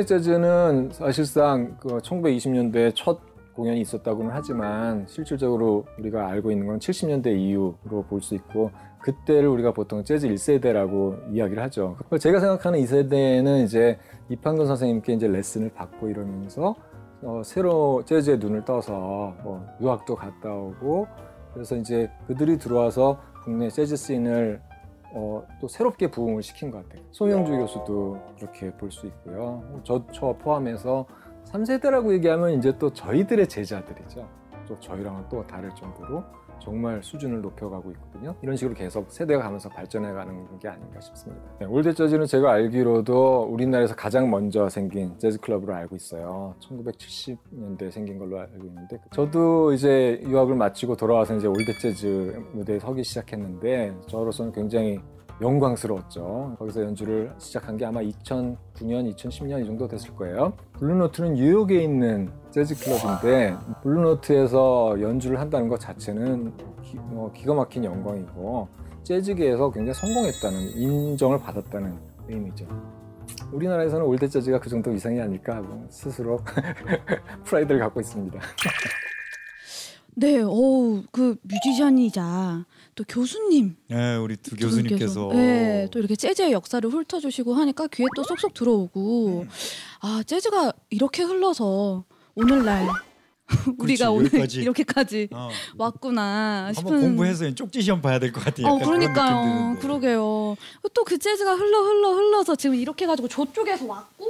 국내 0.00 0.06
재즈는 0.06 0.90
사실상 0.92 1.76
그 1.78 1.98
1920년대 1.98 2.92
첫 2.94 3.20
공연이 3.54 3.82
있었다고는 3.82 4.30
하지만 4.32 5.04
실질적으로 5.06 5.84
우리가 5.98 6.26
알고 6.26 6.50
있는 6.50 6.66
건 6.66 6.78
70년대 6.78 7.36
이후로 7.38 8.04
볼 8.08 8.22
수 8.22 8.34
있고 8.34 8.70
그때를 9.00 9.50
우리가 9.50 9.72
보통 9.74 10.02
재즈 10.02 10.26
1세대라고 10.26 11.34
이야기를 11.34 11.62
하죠. 11.64 11.98
제가 12.18 12.40
생각하는 12.40 12.78
이 12.78 12.86
세대는 12.86 13.64
이제 13.64 13.98
이판근 14.30 14.66
선생님께 14.66 15.12
이제 15.12 15.28
레슨을 15.28 15.68
받고 15.74 16.08
이러면서 16.08 16.74
어, 17.22 17.42
새로 17.44 18.02
재즈에 18.06 18.36
눈을 18.36 18.64
떠서 18.64 19.34
뭐 19.42 19.66
유학도 19.82 20.14
갔다 20.14 20.50
오고 20.50 21.06
그래서 21.52 21.76
이제 21.76 22.10
그들이 22.26 22.56
들어와서 22.56 23.20
국내 23.44 23.68
재즈 23.68 23.96
씬을 23.96 24.62
어, 25.12 25.44
또 25.60 25.66
새롭게 25.68 26.10
부흥을 26.10 26.42
시킨 26.42 26.70
것 26.70 26.86
같아요. 26.88 27.02
송영주 27.10 27.50
교수도 27.52 28.18
그렇게 28.38 28.70
볼 28.72 28.90
수 28.90 29.06
있고요. 29.06 29.62
저, 29.84 30.04
저 30.12 30.32
포함해서 30.38 31.06
3세대라고 31.46 32.12
얘기하면 32.12 32.50
이제 32.52 32.76
또 32.78 32.92
저희들의 32.92 33.48
제자들이죠. 33.48 34.28
또 34.68 34.78
저희랑은 34.78 35.24
또 35.28 35.44
다를 35.46 35.74
정도로 35.74 36.22
정말 36.60 37.02
수준을 37.02 37.40
높여가고 37.40 37.90
있거든요. 37.92 38.34
이런 38.42 38.56
식으로 38.56 38.74
계속 38.74 39.10
세대가 39.10 39.42
가면서 39.42 39.68
발전해가는 39.68 40.58
게 40.58 40.68
아닌가 40.68 41.00
싶습니다. 41.00 41.42
네, 41.58 41.66
All 41.66 41.78
That 41.78 41.94
Jazz는 41.94 42.26
제가 42.26 42.52
알기로도 42.52 43.48
우리나라에서 43.50 43.94
가장 43.94 44.30
먼저 44.30 44.68
생긴 44.68 45.18
재즈 45.18 45.38
클럽으로 45.40 45.74
알고 45.74 45.96
있어요. 45.96 46.54
1970년대에 46.60 47.90
생긴 47.90 48.18
걸로 48.18 48.38
알고 48.40 48.66
있는데 48.66 49.00
저도 49.12 49.72
이제 49.72 50.20
유학을 50.24 50.54
마치고 50.54 50.96
돌아와서 50.96 51.36
이제 51.36 51.46
All 51.46 51.60
That 51.60 51.78
Jazz 51.78 52.42
무대에 52.52 52.78
서기 52.78 53.02
시작했는데 53.02 53.94
저로서는 54.08 54.52
굉장히 54.52 55.00
영광스러웠죠. 55.40 56.56
거기서 56.58 56.82
연주를 56.82 57.32
시작한 57.38 57.76
게 57.76 57.84
아마 57.84 58.00
2009년, 58.00 59.14
2010년 59.14 59.62
이 59.62 59.66
정도 59.66 59.88
됐을 59.88 60.14
거예요. 60.14 60.52
Blue 60.74 60.94
Note는 60.94 61.34
뉴욕에 61.34 61.82
있는 61.82 62.30
재즈 62.50 62.76
클럽인데 62.76 63.56
Blue 63.82 64.21
Note에서 64.21 65.00
연주를 65.00 65.40
한다는 65.40 65.68
것 65.68 65.80
자체는 65.80 66.52
기, 66.82 66.96
뭐 66.96 67.32
기가 67.32 67.54
막힌 67.54 67.84
영광이고 67.84 68.68
재즈계에서 69.02 69.70
굉장히 69.70 69.94
성공했다는 69.94 70.60
인정을 70.76 71.40
받았다는 71.40 71.98
의미죠. 72.28 72.66
우리나라에서는 73.52 74.04
All 74.04 74.14
That 74.14 74.28
Jazz가 74.28 74.60
그 74.60 74.68
정도 74.68 74.92
이상이 74.92 75.20
아닐까 75.20 75.56
하고 75.56 75.86
스스로 75.88 76.40
프라이드를 77.44 77.80
갖고 77.80 78.00
있습니다. 78.00 78.38
네, 80.16 80.42
어우 80.42 81.02
그 81.12 81.36
뮤지션이자 81.42 82.66
또 83.00 83.04
교수님. 83.08 83.76
네, 83.88 84.16
우리 84.16 84.36
두두 84.36 84.56
교수님께서. 84.56 85.30
네, 85.32 85.88
또 85.90 85.98
이렇게 85.98 86.14
재즈의 86.14 86.52
역사를 86.52 86.86
훑어주시고 86.88 87.54
하니까 87.54 87.86
귀에 87.86 88.04
또 88.14 88.22
쏙쏙 88.22 88.52
들어오고. 88.52 89.46
아 90.00 90.22
재즈가 90.26 90.74
이렇게 90.90 91.22
흘러서 91.22 92.04
오늘날 92.34 92.86
우리가 93.78 94.10
그렇지, 94.10 94.16
오늘 94.18 94.24
여기까지. 94.26 94.60
이렇게까지 94.62 95.28
어, 95.32 95.48
왔구나 95.76 96.72
싶은 96.72 96.90
한번 96.92 97.00
공부해서 97.08 97.54
쪽지 97.54 97.82
시험 97.82 98.00
봐야 98.00 98.18
될 98.18 98.32
것 98.32 98.42
같아요. 98.44 98.66
어 98.66 98.78
그러니까요. 98.78 99.76
그러게요 99.80 100.56
또 100.94 101.04
그 101.04 101.18
재즈가 101.18 101.54
흘러 101.56 101.80
흘러 101.82 102.12
흘러서 102.14 102.54
지금 102.56 102.76
이렇게 102.76 103.04
해가지고 103.04 103.26
저쪽에서 103.28 103.84
왔고 103.86 104.26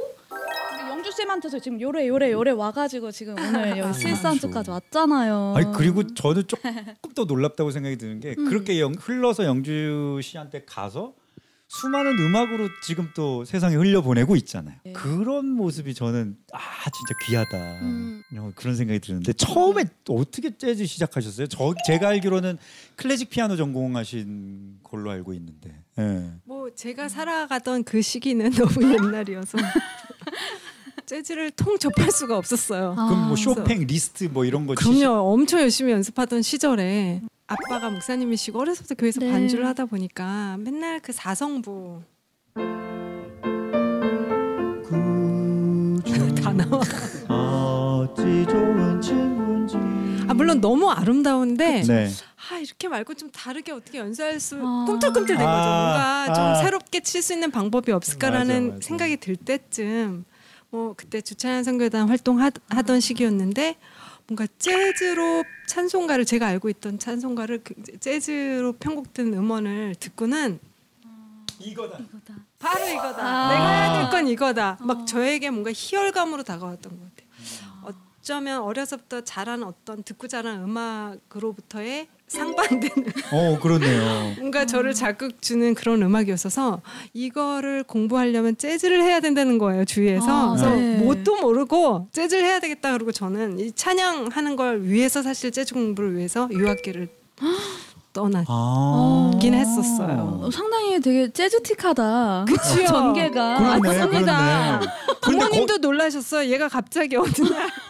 영주 0.88 1.12
쌤한테서 1.12 1.58
지금 1.58 1.80
요래 1.80 2.06
요래 2.08 2.32
요래 2.32 2.50
와가지고 2.52 3.10
지금 3.10 3.34
오늘 3.38 3.76
여기 3.78 3.92
스위스한트까지 3.98 4.70
왔잖아요 4.70 5.54
아니 5.56 5.72
그리고 5.72 6.06
저는 6.14 6.46
조금 6.46 6.72
더 7.14 7.24
놀랍다고 7.24 7.70
생각이 7.70 7.96
드는 7.98 8.20
게 8.20 8.34
음. 8.38 8.46
그렇게 8.48 8.80
영, 8.80 8.94
흘러서 8.98 9.44
영주 9.44 10.20
씨한테 10.22 10.64
가서 10.64 11.12
수많은 11.72 12.18
음악으로 12.18 12.68
지금 12.82 13.10
또 13.14 13.44
세상에 13.44 13.76
흘려보내고 13.76 14.34
있잖아요. 14.36 14.74
네. 14.84 14.92
그런 14.92 15.46
모습이 15.46 15.94
저는 15.94 16.36
아 16.52 16.58
진짜 16.90 17.14
귀하다 17.26 17.80
음. 17.82 18.22
어, 18.38 18.50
그런 18.56 18.74
생각이 18.74 18.98
드는데 18.98 19.32
처음에 19.34 19.84
어떻게 20.08 20.56
재즈 20.58 20.84
시작하셨어요? 20.84 21.46
저 21.46 21.72
제가 21.86 22.08
알기로는 22.08 22.58
클래식 22.96 23.30
피아노 23.30 23.54
전공하신 23.56 24.80
걸로 24.82 25.12
알고 25.12 25.32
있는데. 25.34 25.80
예. 26.00 26.32
뭐 26.44 26.74
제가 26.74 27.08
살아가던 27.08 27.84
그 27.84 28.02
시기는 28.02 28.50
너무 28.50 28.92
옛날이어서 28.92 29.56
재즈를 31.06 31.52
통 31.52 31.78
접할 31.78 32.10
수가 32.10 32.36
없었어요. 32.36 32.94
그럼 32.96 33.28
뭐 33.28 33.32
아, 33.32 33.36
쇼팽 33.36 33.86
리스트 33.86 34.24
뭐 34.24 34.44
이런 34.44 34.66
거 34.66 34.74
그럼요. 34.74 35.32
엄청 35.32 35.60
열심히 35.60 35.92
연습하던 35.92 36.42
시절에 36.42 37.22
아빠가 37.50 37.90
목사님이시고 37.90 38.60
어려서부터 38.60 38.94
교회에서 38.94 39.20
네. 39.20 39.30
반주를 39.32 39.66
하다 39.66 39.86
보니까 39.86 40.56
맨날 40.58 41.00
그 41.00 41.12
사성부 41.12 42.02
다 46.42 46.52
나와. 46.52 46.80
어찌 47.28 48.22
좋은 48.48 49.00
친구인지. 49.00 49.76
아 50.28 50.34
물론 50.34 50.60
너무 50.60 50.90
아름다운데 50.90 51.82
네. 51.82 52.08
아 52.50 52.58
이렇게 52.58 52.88
말고 52.88 53.14
좀 53.14 53.30
다르게 53.30 53.72
어떻게 53.72 53.98
연주할 53.98 54.38
수 54.40 54.56
아. 54.62 54.84
꿈틀꿈틀 54.86 55.36
된 55.36 55.44
거죠. 55.44 55.48
아, 55.48 56.24
뭔가 56.26 56.34
좀 56.34 56.44
아. 56.44 56.54
새롭게 56.62 57.00
칠 57.00 57.22
수 57.22 57.32
있는 57.32 57.50
방법이 57.50 57.92
없을까라는 57.92 58.62
맞아, 58.62 58.74
맞아. 58.76 58.86
생각이 58.86 59.16
들 59.18 59.36
때쯤 59.36 60.24
뭐 60.70 60.94
그때 60.96 61.20
주찬양 61.20 61.64
선교단 61.64 62.08
활동하던 62.08 63.00
시기였는데 63.00 63.76
뭔가 64.30 64.46
재즈로 64.60 65.42
찬송가를 65.66 66.24
제가 66.24 66.46
알고 66.46 66.68
있던 66.68 67.00
찬송가를 67.00 67.62
그 67.64 67.74
재즈로 67.98 68.74
편곡된 68.74 69.34
음원을 69.34 69.96
듣고는 69.98 70.60
이거다. 71.58 71.98
이거다. 71.98 72.34
바로 72.60 72.86
이거다. 72.86 73.18
아. 73.26 73.52
내가 73.52 73.70
해야 73.72 74.00
될 74.02 74.10
건 74.12 74.28
이거다. 74.28 74.78
어. 74.80 74.84
막 74.84 75.04
저에게 75.08 75.50
뭔가 75.50 75.72
희열감으로 75.74 76.44
다가왔던 76.44 76.92
것 76.96 77.10
같아요. 77.10 77.19
어쩌면 78.20 78.60
어려서부터 78.62 79.22
자란 79.22 79.62
어떤 79.62 80.02
듣고 80.02 80.28
자란 80.28 80.62
음악으로부터의 80.62 82.06
상반되는 82.28 83.12
어 83.32 83.58
그렇네요. 83.58 84.34
뭔가 84.38 84.64
저를 84.66 84.94
자극 84.94 85.42
주는 85.42 85.74
그런 85.74 86.02
음악이었어서 86.02 86.80
이거를 87.12 87.82
공부하려면 87.82 88.56
재즈를 88.56 89.02
해야 89.02 89.18
된다는 89.18 89.58
거예요 89.58 89.84
주위에서 89.84 90.26
아, 90.30 90.50
그래서 90.50 90.70
네. 90.76 90.98
뭣도 90.98 91.40
모르고 91.40 92.08
재즈를 92.12 92.44
해야 92.44 92.60
되겠다 92.60 92.92
그러고 92.92 93.10
저는 93.10 93.58
이 93.58 93.72
찬양하는 93.72 94.54
걸 94.54 94.82
위해서 94.82 95.22
사실 95.22 95.50
재즈 95.50 95.74
공부를 95.74 96.16
위해서 96.16 96.48
유학기를 96.52 97.08
떠났 98.12 98.44
아. 98.48 99.30
했었어요. 99.60 100.40
어, 100.42 100.50
상당히 100.50 101.00
되게 101.00 101.30
재즈틱하다. 101.30 102.46
그치요. 102.48 102.86
전개가 102.86 103.58
그러네, 103.58 103.78
맞습니다. 103.80 104.78
그러네. 104.78 104.92
근데 105.20 105.38
부모님도 105.38 105.78
놀라셨어요. 105.78 106.50
얘가 106.50 106.68
갑자기 106.68 107.16
어느 107.16 107.28
날 107.28 107.66
거, 107.68 107.89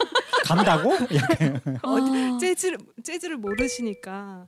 간다고? 0.57 0.93
약간. 1.15 1.61
아. 1.83 2.39
재즈를 2.41 2.79
재즈를 3.03 3.37
모르시니까 3.37 4.47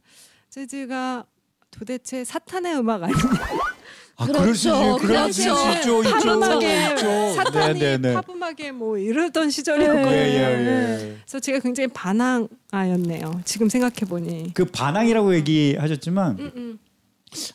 재즈가 0.51 1.25
도대체 1.71 2.25
사탄의 2.25 2.77
음악 2.77 3.03
아니냐? 3.03 3.19
아, 4.17 4.27
그렇죠, 4.27 4.99
그럴 5.01 5.33
수 5.33 5.41
있죠. 5.41 5.55
그렇죠. 5.55 6.03
있죠. 6.03 6.19
팝음악에 6.27 6.91
있죠. 6.91 7.35
사탄이 7.35 7.79
네, 7.81 7.97
네, 7.97 8.15
네. 8.15 8.21
팝음악에 8.21 8.73
뭐 8.73 8.99
이러던 8.99 9.47
예, 9.47 9.51
시절이었거든요. 9.51 10.13
예, 10.13 10.35
예. 10.37 11.17
그래서 11.25 11.41
제가 11.41 11.59
굉장히 11.61 11.89
반항아였네요. 11.89 13.41
지금 13.45 13.69
생각해 13.69 14.09
보니. 14.09 14.53
그 14.55 14.67
반항이라고 14.67 15.35
얘기하셨지만 15.37 16.39
음, 16.39 16.53
음. 16.55 16.79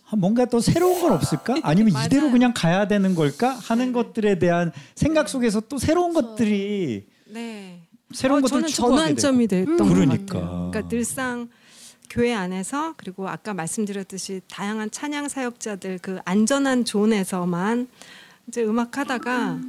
아, 0.09 0.15
뭔가 0.15 0.45
또 0.45 0.59
새로운 0.59 0.99
건 0.99 1.13
없을까? 1.13 1.57
아니면. 1.61 1.93
이대로 2.05 2.31
그냥 2.31 2.51
가야 2.55 2.87
되는 2.87 3.13
걸까? 3.15 3.49
하는 3.51 3.87
네. 3.87 3.91
것들에 3.91 4.39
대한 4.39 4.71
생각 4.95 5.29
속에서 5.29 5.61
또 5.61 5.77
새로운 5.77 6.13
그렇죠. 6.13 6.29
것들이 6.29 7.05
네. 7.27 7.86
새로운 8.13 8.39
어, 8.39 8.41
것들을 8.43 8.61
저는 8.61 8.67
추구하게 8.69 8.95
전환점이 8.97 9.47
되고. 9.47 9.71
됐던 9.71 9.87
것 9.89 9.93
그러니까. 9.93 10.33
같아요. 10.39 10.69
그러니까 10.71 10.89
늘상 10.89 11.49
교회 12.09 12.33
안에서 12.33 12.93
그리고 12.97 13.27
아까 13.27 13.53
말씀드렸듯이 13.53 14.41
다양한 14.49 14.91
찬양 14.91 15.27
사역자들 15.27 15.99
그 16.01 16.19
안전한 16.23 16.85
존에서만 16.85 17.87
이제 18.47 18.63
음악 18.63 18.97
하다가 18.97 19.59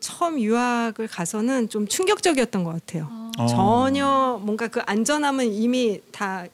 처음 0.00 0.40
유학을 0.40 1.06
가서는 1.06 1.68
좀 1.68 1.86
충격적이었던 1.86 2.64
것 2.64 2.72
같아요. 2.72 3.30
어. 3.38 3.46
전혀 3.46 4.40
뭔가 4.42 4.66
그 4.68 4.80
안전함은 4.84 5.52
이미 5.52 6.00
다 6.10 6.44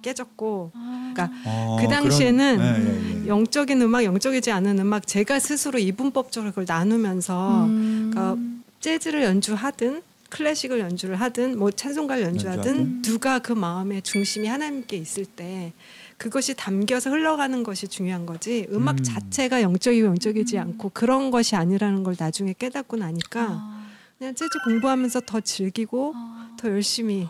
깨졌고 0.00 0.72
그러니까 0.72 1.30
어, 1.44 1.76
그 1.80 1.86
당시에는 1.88 2.56
그런- 2.56 2.86
예, 2.86 3.20
예, 3.20 3.22
예. 3.24 3.28
영적인 3.28 3.80
음악, 3.82 4.02
영적이지 4.04 4.50
않은 4.50 4.78
음악 4.80 5.06
제가 5.06 5.38
스스로 5.38 5.78
이분법적으로 5.78 6.50
그걸 6.50 6.64
나누면서 6.66 7.66
음. 7.66 8.10
그러니까 8.12 8.42
재즈를 8.80 9.22
연주하든 9.22 10.02
클래식을 10.32 10.80
연주를 10.80 11.16
하든 11.16 11.58
뭐 11.58 11.70
찬송가를 11.70 12.22
연주하든 12.24 12.66
연주하든. 12.66 13.02
누가 13.02 13.38
그 13.38 13.52
마음의 13.52 14.00
중심이 14.00 14.48
하나님께 14.48 14.96
있을 14.96 15.26
때 15.26 15.74
그것이 16.16 16.54
담겨서 16.54 17.10
흘러가는 17.10 17.62
것이 17.62 17.86
중요한 17.86 18.24
거지 18.24 18.66
음악 18.72 18.98
음. 18.98 19.02
자체가 19.02 19.60
영적이고 19.60 20.06
영적이지 20.06 20.58
않고 20.58 20.90
그런 20.94 21.30
것이 21.30 21.54
아니라는 21.54 22.02
걸 22.02 22.16
나중에 22.18 22.54
깨닫고 22.58 22.96
나니까 22.96 23.42
아. 23.42 23.86
그냥 24.16 24.34
재즈 24.34 24.58
공부하면서 24.64 25.20
더 25.26 25.40
즐기고 25.40 26.14
아. 26.16 26.56
더 26.58 26.70
열심히 26.70 27.28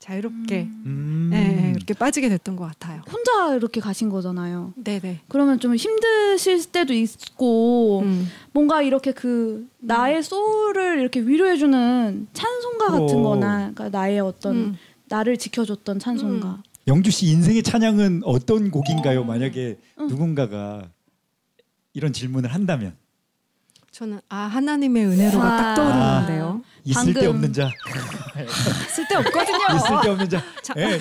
자유롭게 0.00 0.62
음. 0.86 1.28
네, 1.30 1.72
그렇게 1.74 1.94
빠지게 1.94 2.28
됐던 2.30 2.56
것 2.56 2.64
같아요. 2.64 3.02
혼자 3.10 3.54
이렇게 3.54 3.80
가신 3.80 4.08
거잖아요. 4.08 4.72
네네. 4.76 5.20
그러면 5.28 5.60
좀 5.60 5.76
힘드실 5.76 6.64
때도 6.72 6.94
있고 6.94 8.00
음. 8.00 8.26
뭔가 8.52 8.82
이렇게 8.82 9.12
그 9.12 9.68
나의 9.78 10.22
소울을 10.22 11.00
이렇게 11.00 11.20
위로해주는 11.20 12.28
찬송가 12.32 12.86
같은 12.88 13.18
어. 13.18 13.22
거나 13.22 13.72
그러니까 13.72 13.90
나의 13.90 14.20
어떤 14.20 14.56
음. 14.56 14.76
나를 15.08 15.36
지켜줬던 15.36 15.98
찬송가. 15.98 16.62
영주 16.86 17.10
씨 17.10 17.26
인생의 17.26 17.62
찬양은 17.62 18.22
어떤 18.24 18.70
곡인가요? 18.70 19.24
만약에 19.24 19.78
응. 20.00 20.06
누군가가 20.08 20.88
이런 21.92 22.12
질문을 22.12 22.52
한다면 22.54 22.96
저는 23.90 24.20
아 24.28 24.36
하나님의 24.36 25.04
은혜로가 25.06 25.44
아. 25.44 25.56
딱 25.56 25.74
떠오르는데요. 25.74 26.62
있을 26.84 27.12
데 27.12 27.20
방금. 27.20 27.34
없는 27.34 27.52
자, 27.52 27.68
쓸데없거든요. 28.94 29.58
있을 29.76 30.00
데 30.02 30.08
없는 30.10 30.28
자. 30.62 30.74
예. 30.76 30.98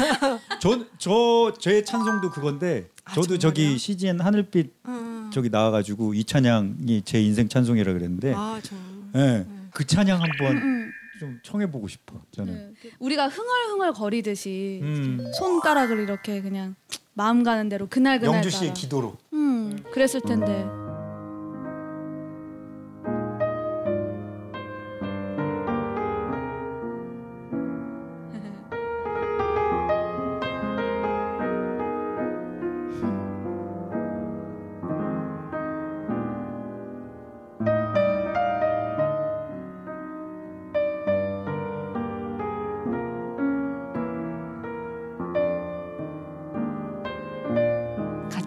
전저 0.60 1.54
저의 1.60 1.86
찬송도 1.86 2.32
그건데 2.32 2.89
아, 3.06 3.13
저도 3.13 3.38
정말요? 3.38 3.39
저기 3.39 3.78
CGN 3.78 4.19
하늘빛 4.19 4.73
음. 4.88 5.30
저기 5.32 5.49
나와가지고 5.49 6.15
이 6.15 6.23
찬양이 6.23 7.04
제 7.06 7.21
인생 7.21 7.47
찬송이라 7.47 7.93
그랬는데, 7.93 8.34
아 8.36 8.60
정말. 8.63 8.86
예. 9.15 9.45
그 9.71 9.86
찬양 9.86 10.19
한번 10.21 10.58
음, 10.58 10.91
좀 11.19 11.39
청해보고 11.43 11.88
싶어. 11.88 12.15
저는. 12.32 12.73
네. 12.82 12.89
우리가 12.97 13.28
흥얼흥얼 13.28 13.93
거리듯이 13.93 14.80
음. 14.82 15.32
손가락을 15.38 15.99
이렇게 15.99 16.41
그냥 16.41 16.75
마음 17.13 17.43
가는 17.43 17.69
대로 17.69 17.86
그날 17.88 18.19
그날 18.19 18.38
영주 18.38 18.49
씨의 18.49 18.69
따라. 18.69 18.73
기도로. 18.73 19.17
음, 19.34 19.78
그랬을 19.93 20.21
텐데. 20.21 20.65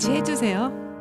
같이 0.03 0.11
해주세요. 0.11 0.92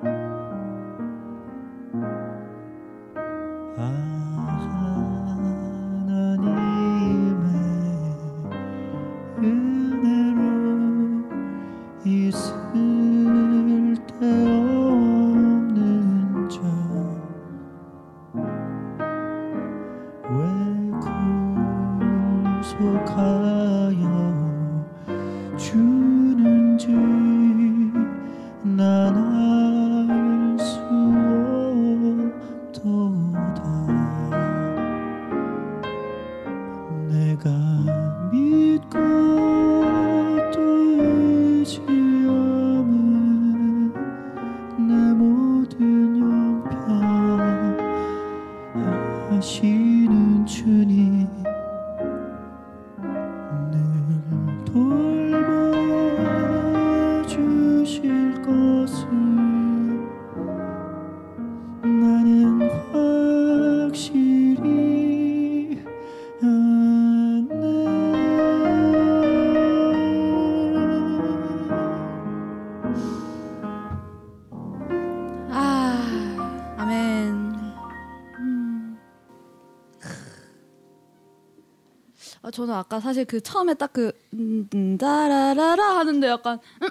아, 82.52 82.54
저는 82.54 82.74
아까 82.74 83.00
사실 83.00 83.24
그 83.24 83.40
처음에 83.42 83.74
딱그 83.76 84.12
음, 84.34 84.68
음, 84.76 84.98
따라라라 84.98 86.00
하는데 86.00 86.28
약간 86.28 86.60
음, 86.82 86.90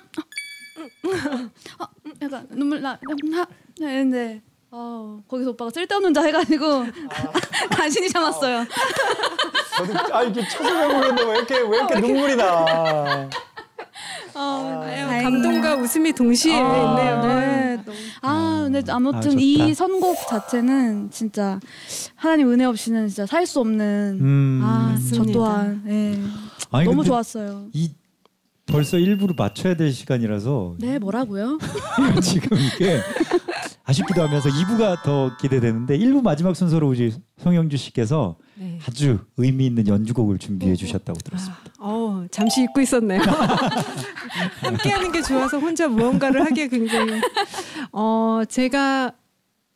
음, 1.05 1.51
아, 1.79 1.89
음, 2.07 2.15
약간 2.23 2.47
눈물 2.51 2.81
나 2.81 2.99
음, 3.09 3.35
하 3.35 3.47
했는데 3.79 4.41
어, 4.71 5.23
거기서 5.29 5.51
오빠가 5.51 5.71
쓸데없는 5.71 6.15
자 6.15 6.23
해가지고 6.23 6.87
간신히 7.77 8.09
참았어요. 8.09 8.65
저도 9.77 10.15
아 10.17 10.23
이게 10.23 10.41
쳐서 10.49 10.89
보는데 10.89 11.25
왜 11.25 11.33
이렇게 11.37 11.59
왜 11.59 11.77
이렇게 11.77 12.01
눈물이 12.01 12.37
나? 12.37 13.29
어, 14.35 14.83
아유, 14.85 15.07
다행이네요. 15.07 15.23
감동과 15.43 15.77
웃음이 15.77 16.13
동시에 16.13 16.55
아, 16.61 16.77
있네요. 16.99 17.23
네. 17.23 17.79
아, 18.23 18.69
근데 18.71 18.83
아무튼 18.93 19.33
아. 19.33 19.37
이 19.39 19.75
선곡 19.75 20.17
자체는 20.29 21.11
진짜 21.11 21.59
하나님 22.15 22.51
은혜 22.53 22.65
없이는 22.65 23.09
진짜 23.09 23.27
살 23.27 23.47
수 23.47 23.61
없는 23.61 24.19
음. 24.21 24.61
아, 24.63 24.95
저 24.97 25.01
맞습니다. 25.19 25.33
또한 25.33 25.83
예. 25.89 26.21
아니, 26.71 26.85
너무 26.87 27.03
좋았어요. 27.05 27.67
이 27.73 27.91
벌써 28.67 28.99
일부를 28.99 29.35
맞춰야 29.37 29.75
될 29.75 29.93
시간이라서 29.93 30.77
네, 30.79 30.99
뭐라고요? 31.01 31.59
지금 32.23 32.57
이게 32.59 33.01
아쉽기도 33.91 34.23
하면서 34.23 34.49
2부가 34.49 35.03
더 35.03 35.37
기대되는데 35.37 35.99
1부 35.99 36.23
마지막 36.23 36.55
순서로 36.55 36.89
우리 36.89 37.13
송영주 37.39 37.77
씨께서 37.77 38.37
네. 38.55 38.79
아주 38.87 39.19
의미 39.37 39.67
있는 39.67 39.89
연주곡을 39.89 40.39
준비해 40.39 40.77
주셨다고 40.77 41.19
들었습니다. 41.19 41.61
아, 41.65 41.73
어, 41.81 42.27
잠시 42.31 42.63
잊고 42.63 42.81
있었네요. 42.81 43.21
함께하는 44.63 45.11
게 45.11 45.23
좋아서 45.23 45.59
혼자 45.59 45.89
무언가를 45.89 46.45
하기에 46.47 46.69
굉장히 46.69 47.21
어 47.91 48.43
제가 48.49 49.13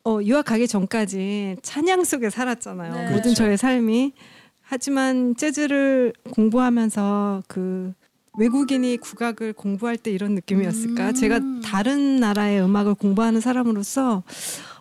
어, 0.05 0.19
유학 0.23 0.45
가기 0.45 0.69
전까지 0.69 1.57
찬양 1.61 2.05
속에 2.05 2.29
살았잖아요. 2.29 2.93
네. 2.93 3.03
모든 3.07 3.21
그렇죠. 3.21 3.33
저의 3.33 3.57
삶이 3.57 4.13
하지만 4.61 5.35
재즈를 5.35 6.13
공부하면서 6.31 7.43
그 7.47 7.93
외국인이 8.37 8.97
국악을 8.97 9.53
공부할 9.53 9.97
때 9.97 10.11
이런 10.11 10.35
느낌이었을까? 10.35 11.09
음. 11.09 11.13
제가 11.13 11.39
다른 11.63 12.17
나라의 12.17 12.61
음악을 12.61 12.95
공부하는 12.95 13.41
사람으로서 13.41 14.23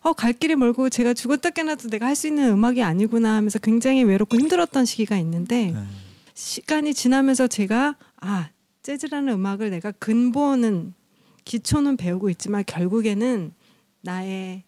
어, 0.02 0.12
갈 0.12 0.32
길이 0.32 0.54
멀고 0.56 0.90
제가 0.90 1.14
죽었다 1.14 1.50
깨나도 1.50 1.88
내가 1.88 2.06
할 2.06 2.14
수 2.14 2.26
있는 2.28 2.50
음악이 2.50 2.82
아니구나 2.82 3.36
하면서 3.36 3.58
굉장히 3.58 4.04
외롭고 4.04 4.36
힘들었던 4.38 4.84
시기가 4.84 5.16
있는데 5.18 5.72
네. 5.72 5.84
시간이 6.34 6.94
지나면서 6.94 7.46
제가 7.46 7.96
아 8.20 8.50
재즈라는 8.82 9.32
음악을 9.32 9.70
내가 9.70 9.92
근본은 9.92 10.94
기초는 11.44 11.96
배우고 11.96 12.30
있지만 12.30 12.64
결국에는 12.66 13.52
나의 14.02 14.62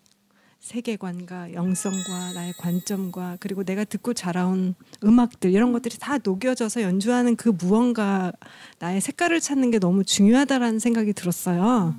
세계관과 0.67 1.53
영성과 1.53 2.33
나의 2.35 2.53
관점과 2.59 3.37
그리고 3.39 3.63
내가 3.63 3.85
듣고 3.85 4.15
자라온 4.15 4.75
음악들 5.05 5.53
이런 5.53 5.73
것들이 5.73 5.97
다 5.99 6.19
녹여져서 6.23 6.83
연주하는 6.83 7.37
그 7.37 7.51
무언가 7.51 8.33
나의 8.81 9.01
색깔을 9.01 9.41
찾는 9.41 9.71
게 9.71 9.79
너무 9.79 10.03
중요하다라는 10.05 10.81
생각이 10.81 11.13
들었어요. 11.13 11.95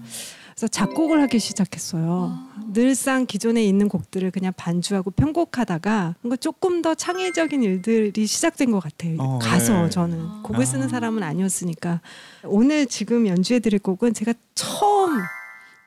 그래서 0.50 0.68
작곡을 0.68 1.22
하기 1.22 1.40
시작했어요. 1.40 2.38
늘상 2.74 3.26
기존에 3.26 3.64
있는 3.64 3.88
곡들을 3.88 4.32
그냥 4.32 4.52
반주하고 4.58 5.12
편곡하다가 5.12 6.16
뭔가 6.22 6.36
조금 6.36 6.82
더 6.82 6.94
창의적인 6.94 7.64
일들이 7.64 8.28
시작된 8.28 8.72
것 8.72 8.82
같아요. 8.82 9.16
어, 9.18 9.40
가서 9.40 9.84
네. 9.84 9.90
저는 9.90 10.44
곡을 10.44 10.66
쓰는 10.66 10.88
아. 10.88 10.90
사람은 10.90 11.24
아니었으니까 11.24 12.02
오늘 12.44 12.86
지금 12.86 13.28
연주해 13.28 13.62
드릴 13.62 13.80
곡은 13.80 14.14
제가 14.14 14.34
처음 14.56 15.22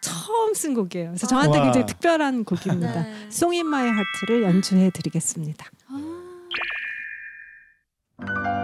처음 0.01 0.55
쓴 0.55 0.75
곡이에요. 0.75 1.11
그래서 1.11 1.27
저한테 1.27 1.59
와. 1.59 1.65
굉장히 1.65 1.87
특별한 1.87 2.45
곡입니다. 2.45 3.03
네. 3.03 3.27
Song 3.27 3.57
in 3.57 3.67
My 3.67 3.85
Heart를 3.87 4.43
연주해 4.43 4.91
드리겠습니다. 4.91 5.67
아. 8.19 8.60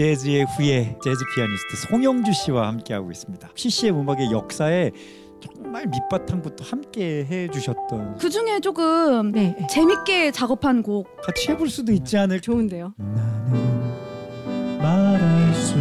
재즈의 0.00 0.46
후예 0.46 0.96
재즈 1.04 1.24
피아니스트 1.34 1.76
송영주 1.76 2.32
씨와 2.32 2.68
함께하고 2.68 3.10
있습니다. 3.10 3.50
CCM 3.54 4.00
음악의 4.00 4.32
역사에 4.32 4.92
정말 5.42 5.86
밑바탕부터 5.88 6.64
함께 6.64 7.26
해주셨던 7.30 8.16
그 8.16 8.30
중에 8.30 8.60
조금 8.60 9.30
네, 9.30 9.54
네. 9.58 9.66
재밌게 9.66 10.30
작업한 10.30 10.82
곡 10.82 11.06
같이 11.20 11.50
해볼 11.50 11.68
수도 11.68 11.92
있지 11.92 12.16
않을까 12.16 12.40
좋은데요. 12.40 12.94
나는 12.96 14.78
말할 14.78 15.52
수 15.52 15.76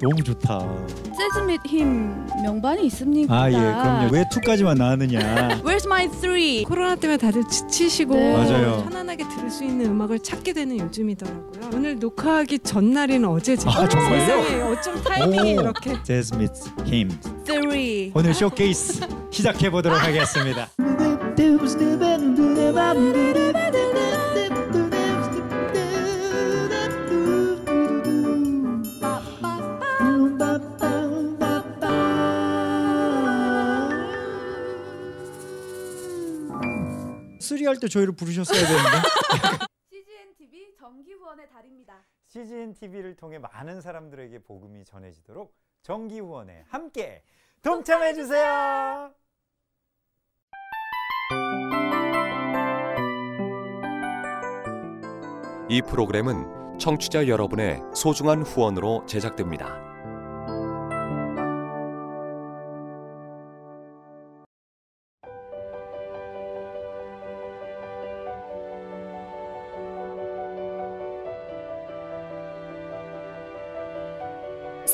너무 0.00 0.22
좋다. 0.22 1.05
재즈 1.26 1.40
및힘 1.40 2.26
명반이 2.44 2.86
있습니다. 2.86 3.34
아 3.34 3.48
예, 3.50 3.56
그럼요. 3.56 4.10
왜 4.12 4.24
투까지만 4.30 4.76
나왔느냐? 4.76 5.60
Where's 5.64 5.84
my 5.86 6.08
three? 6.08 6.62
코로나 6.64 6.94
때문에 6.94 7.16
다들 7.16 7.42
지치시고 7.48 8.14
네. 8.14 8.32
맞아요. 8.32 8.84
편안하게 8.84 9.24
들을 9.34 9.50
수 9.50 9.64
있는 9.64 9.86
음악을 9.86 10.20
찾게 10.20 10.52
되는 10.52 10.78
요즘이더라고요. 10.78 11.70
오늘 11.74 11.98
녹화하기 11.98 12.60
전날인 12.60 13.24
어제죠. 13.24 13.68
아, 13.70 13.88
정말요? 13.88 14.20
세상에 14.20 14.62
어쩜 14.62 15.02
타이밍이 15.02 15.58
오. 15.58 15.60
이렇게 15.62 16.02
재즈 16.04 16.34
및 16.36 16.50
힘. 16.84 17.10
Three. 17.44 18.12
오늘 18.14 18.32
쇼케이스 18.32 19.06
시작해 19.30 19.70
보도록 19.70 20.00
하겠습니다. 20.00 20.68
수리할 37.66 37.78
때 37.80 37.88
저희를 37.88 38.14
부르셨어야 38.14 38.60
되는데. 38.60 39.66
CGN 39.90 40.34
TV 40.36 40.72
정기 40.78 41.12
후원의 41.12 41.48
달입니다. 41.48 42.04
CGN 42.26 42.74
TV를 42.74 43.16
통해 43.16 43.38
많은 43.38 43.80
사람들에게 43.80 44.38
복음이 44.40 44.84
전해지도록 44.84 45.54
정기 45.82 46.20
후원에 46.20 46.64
함께 46.68 47.22
동참해 47.62 48.14
주세요. 48.14 49.12
이 55.68 55.82
프로그램은 55.82 56.78
청취자 56.78 57.26
여러분의 57.26 57.80
소중한 57.94 58.42
후원으로 58.42 59.04
제작됩니다. 59.06 59.95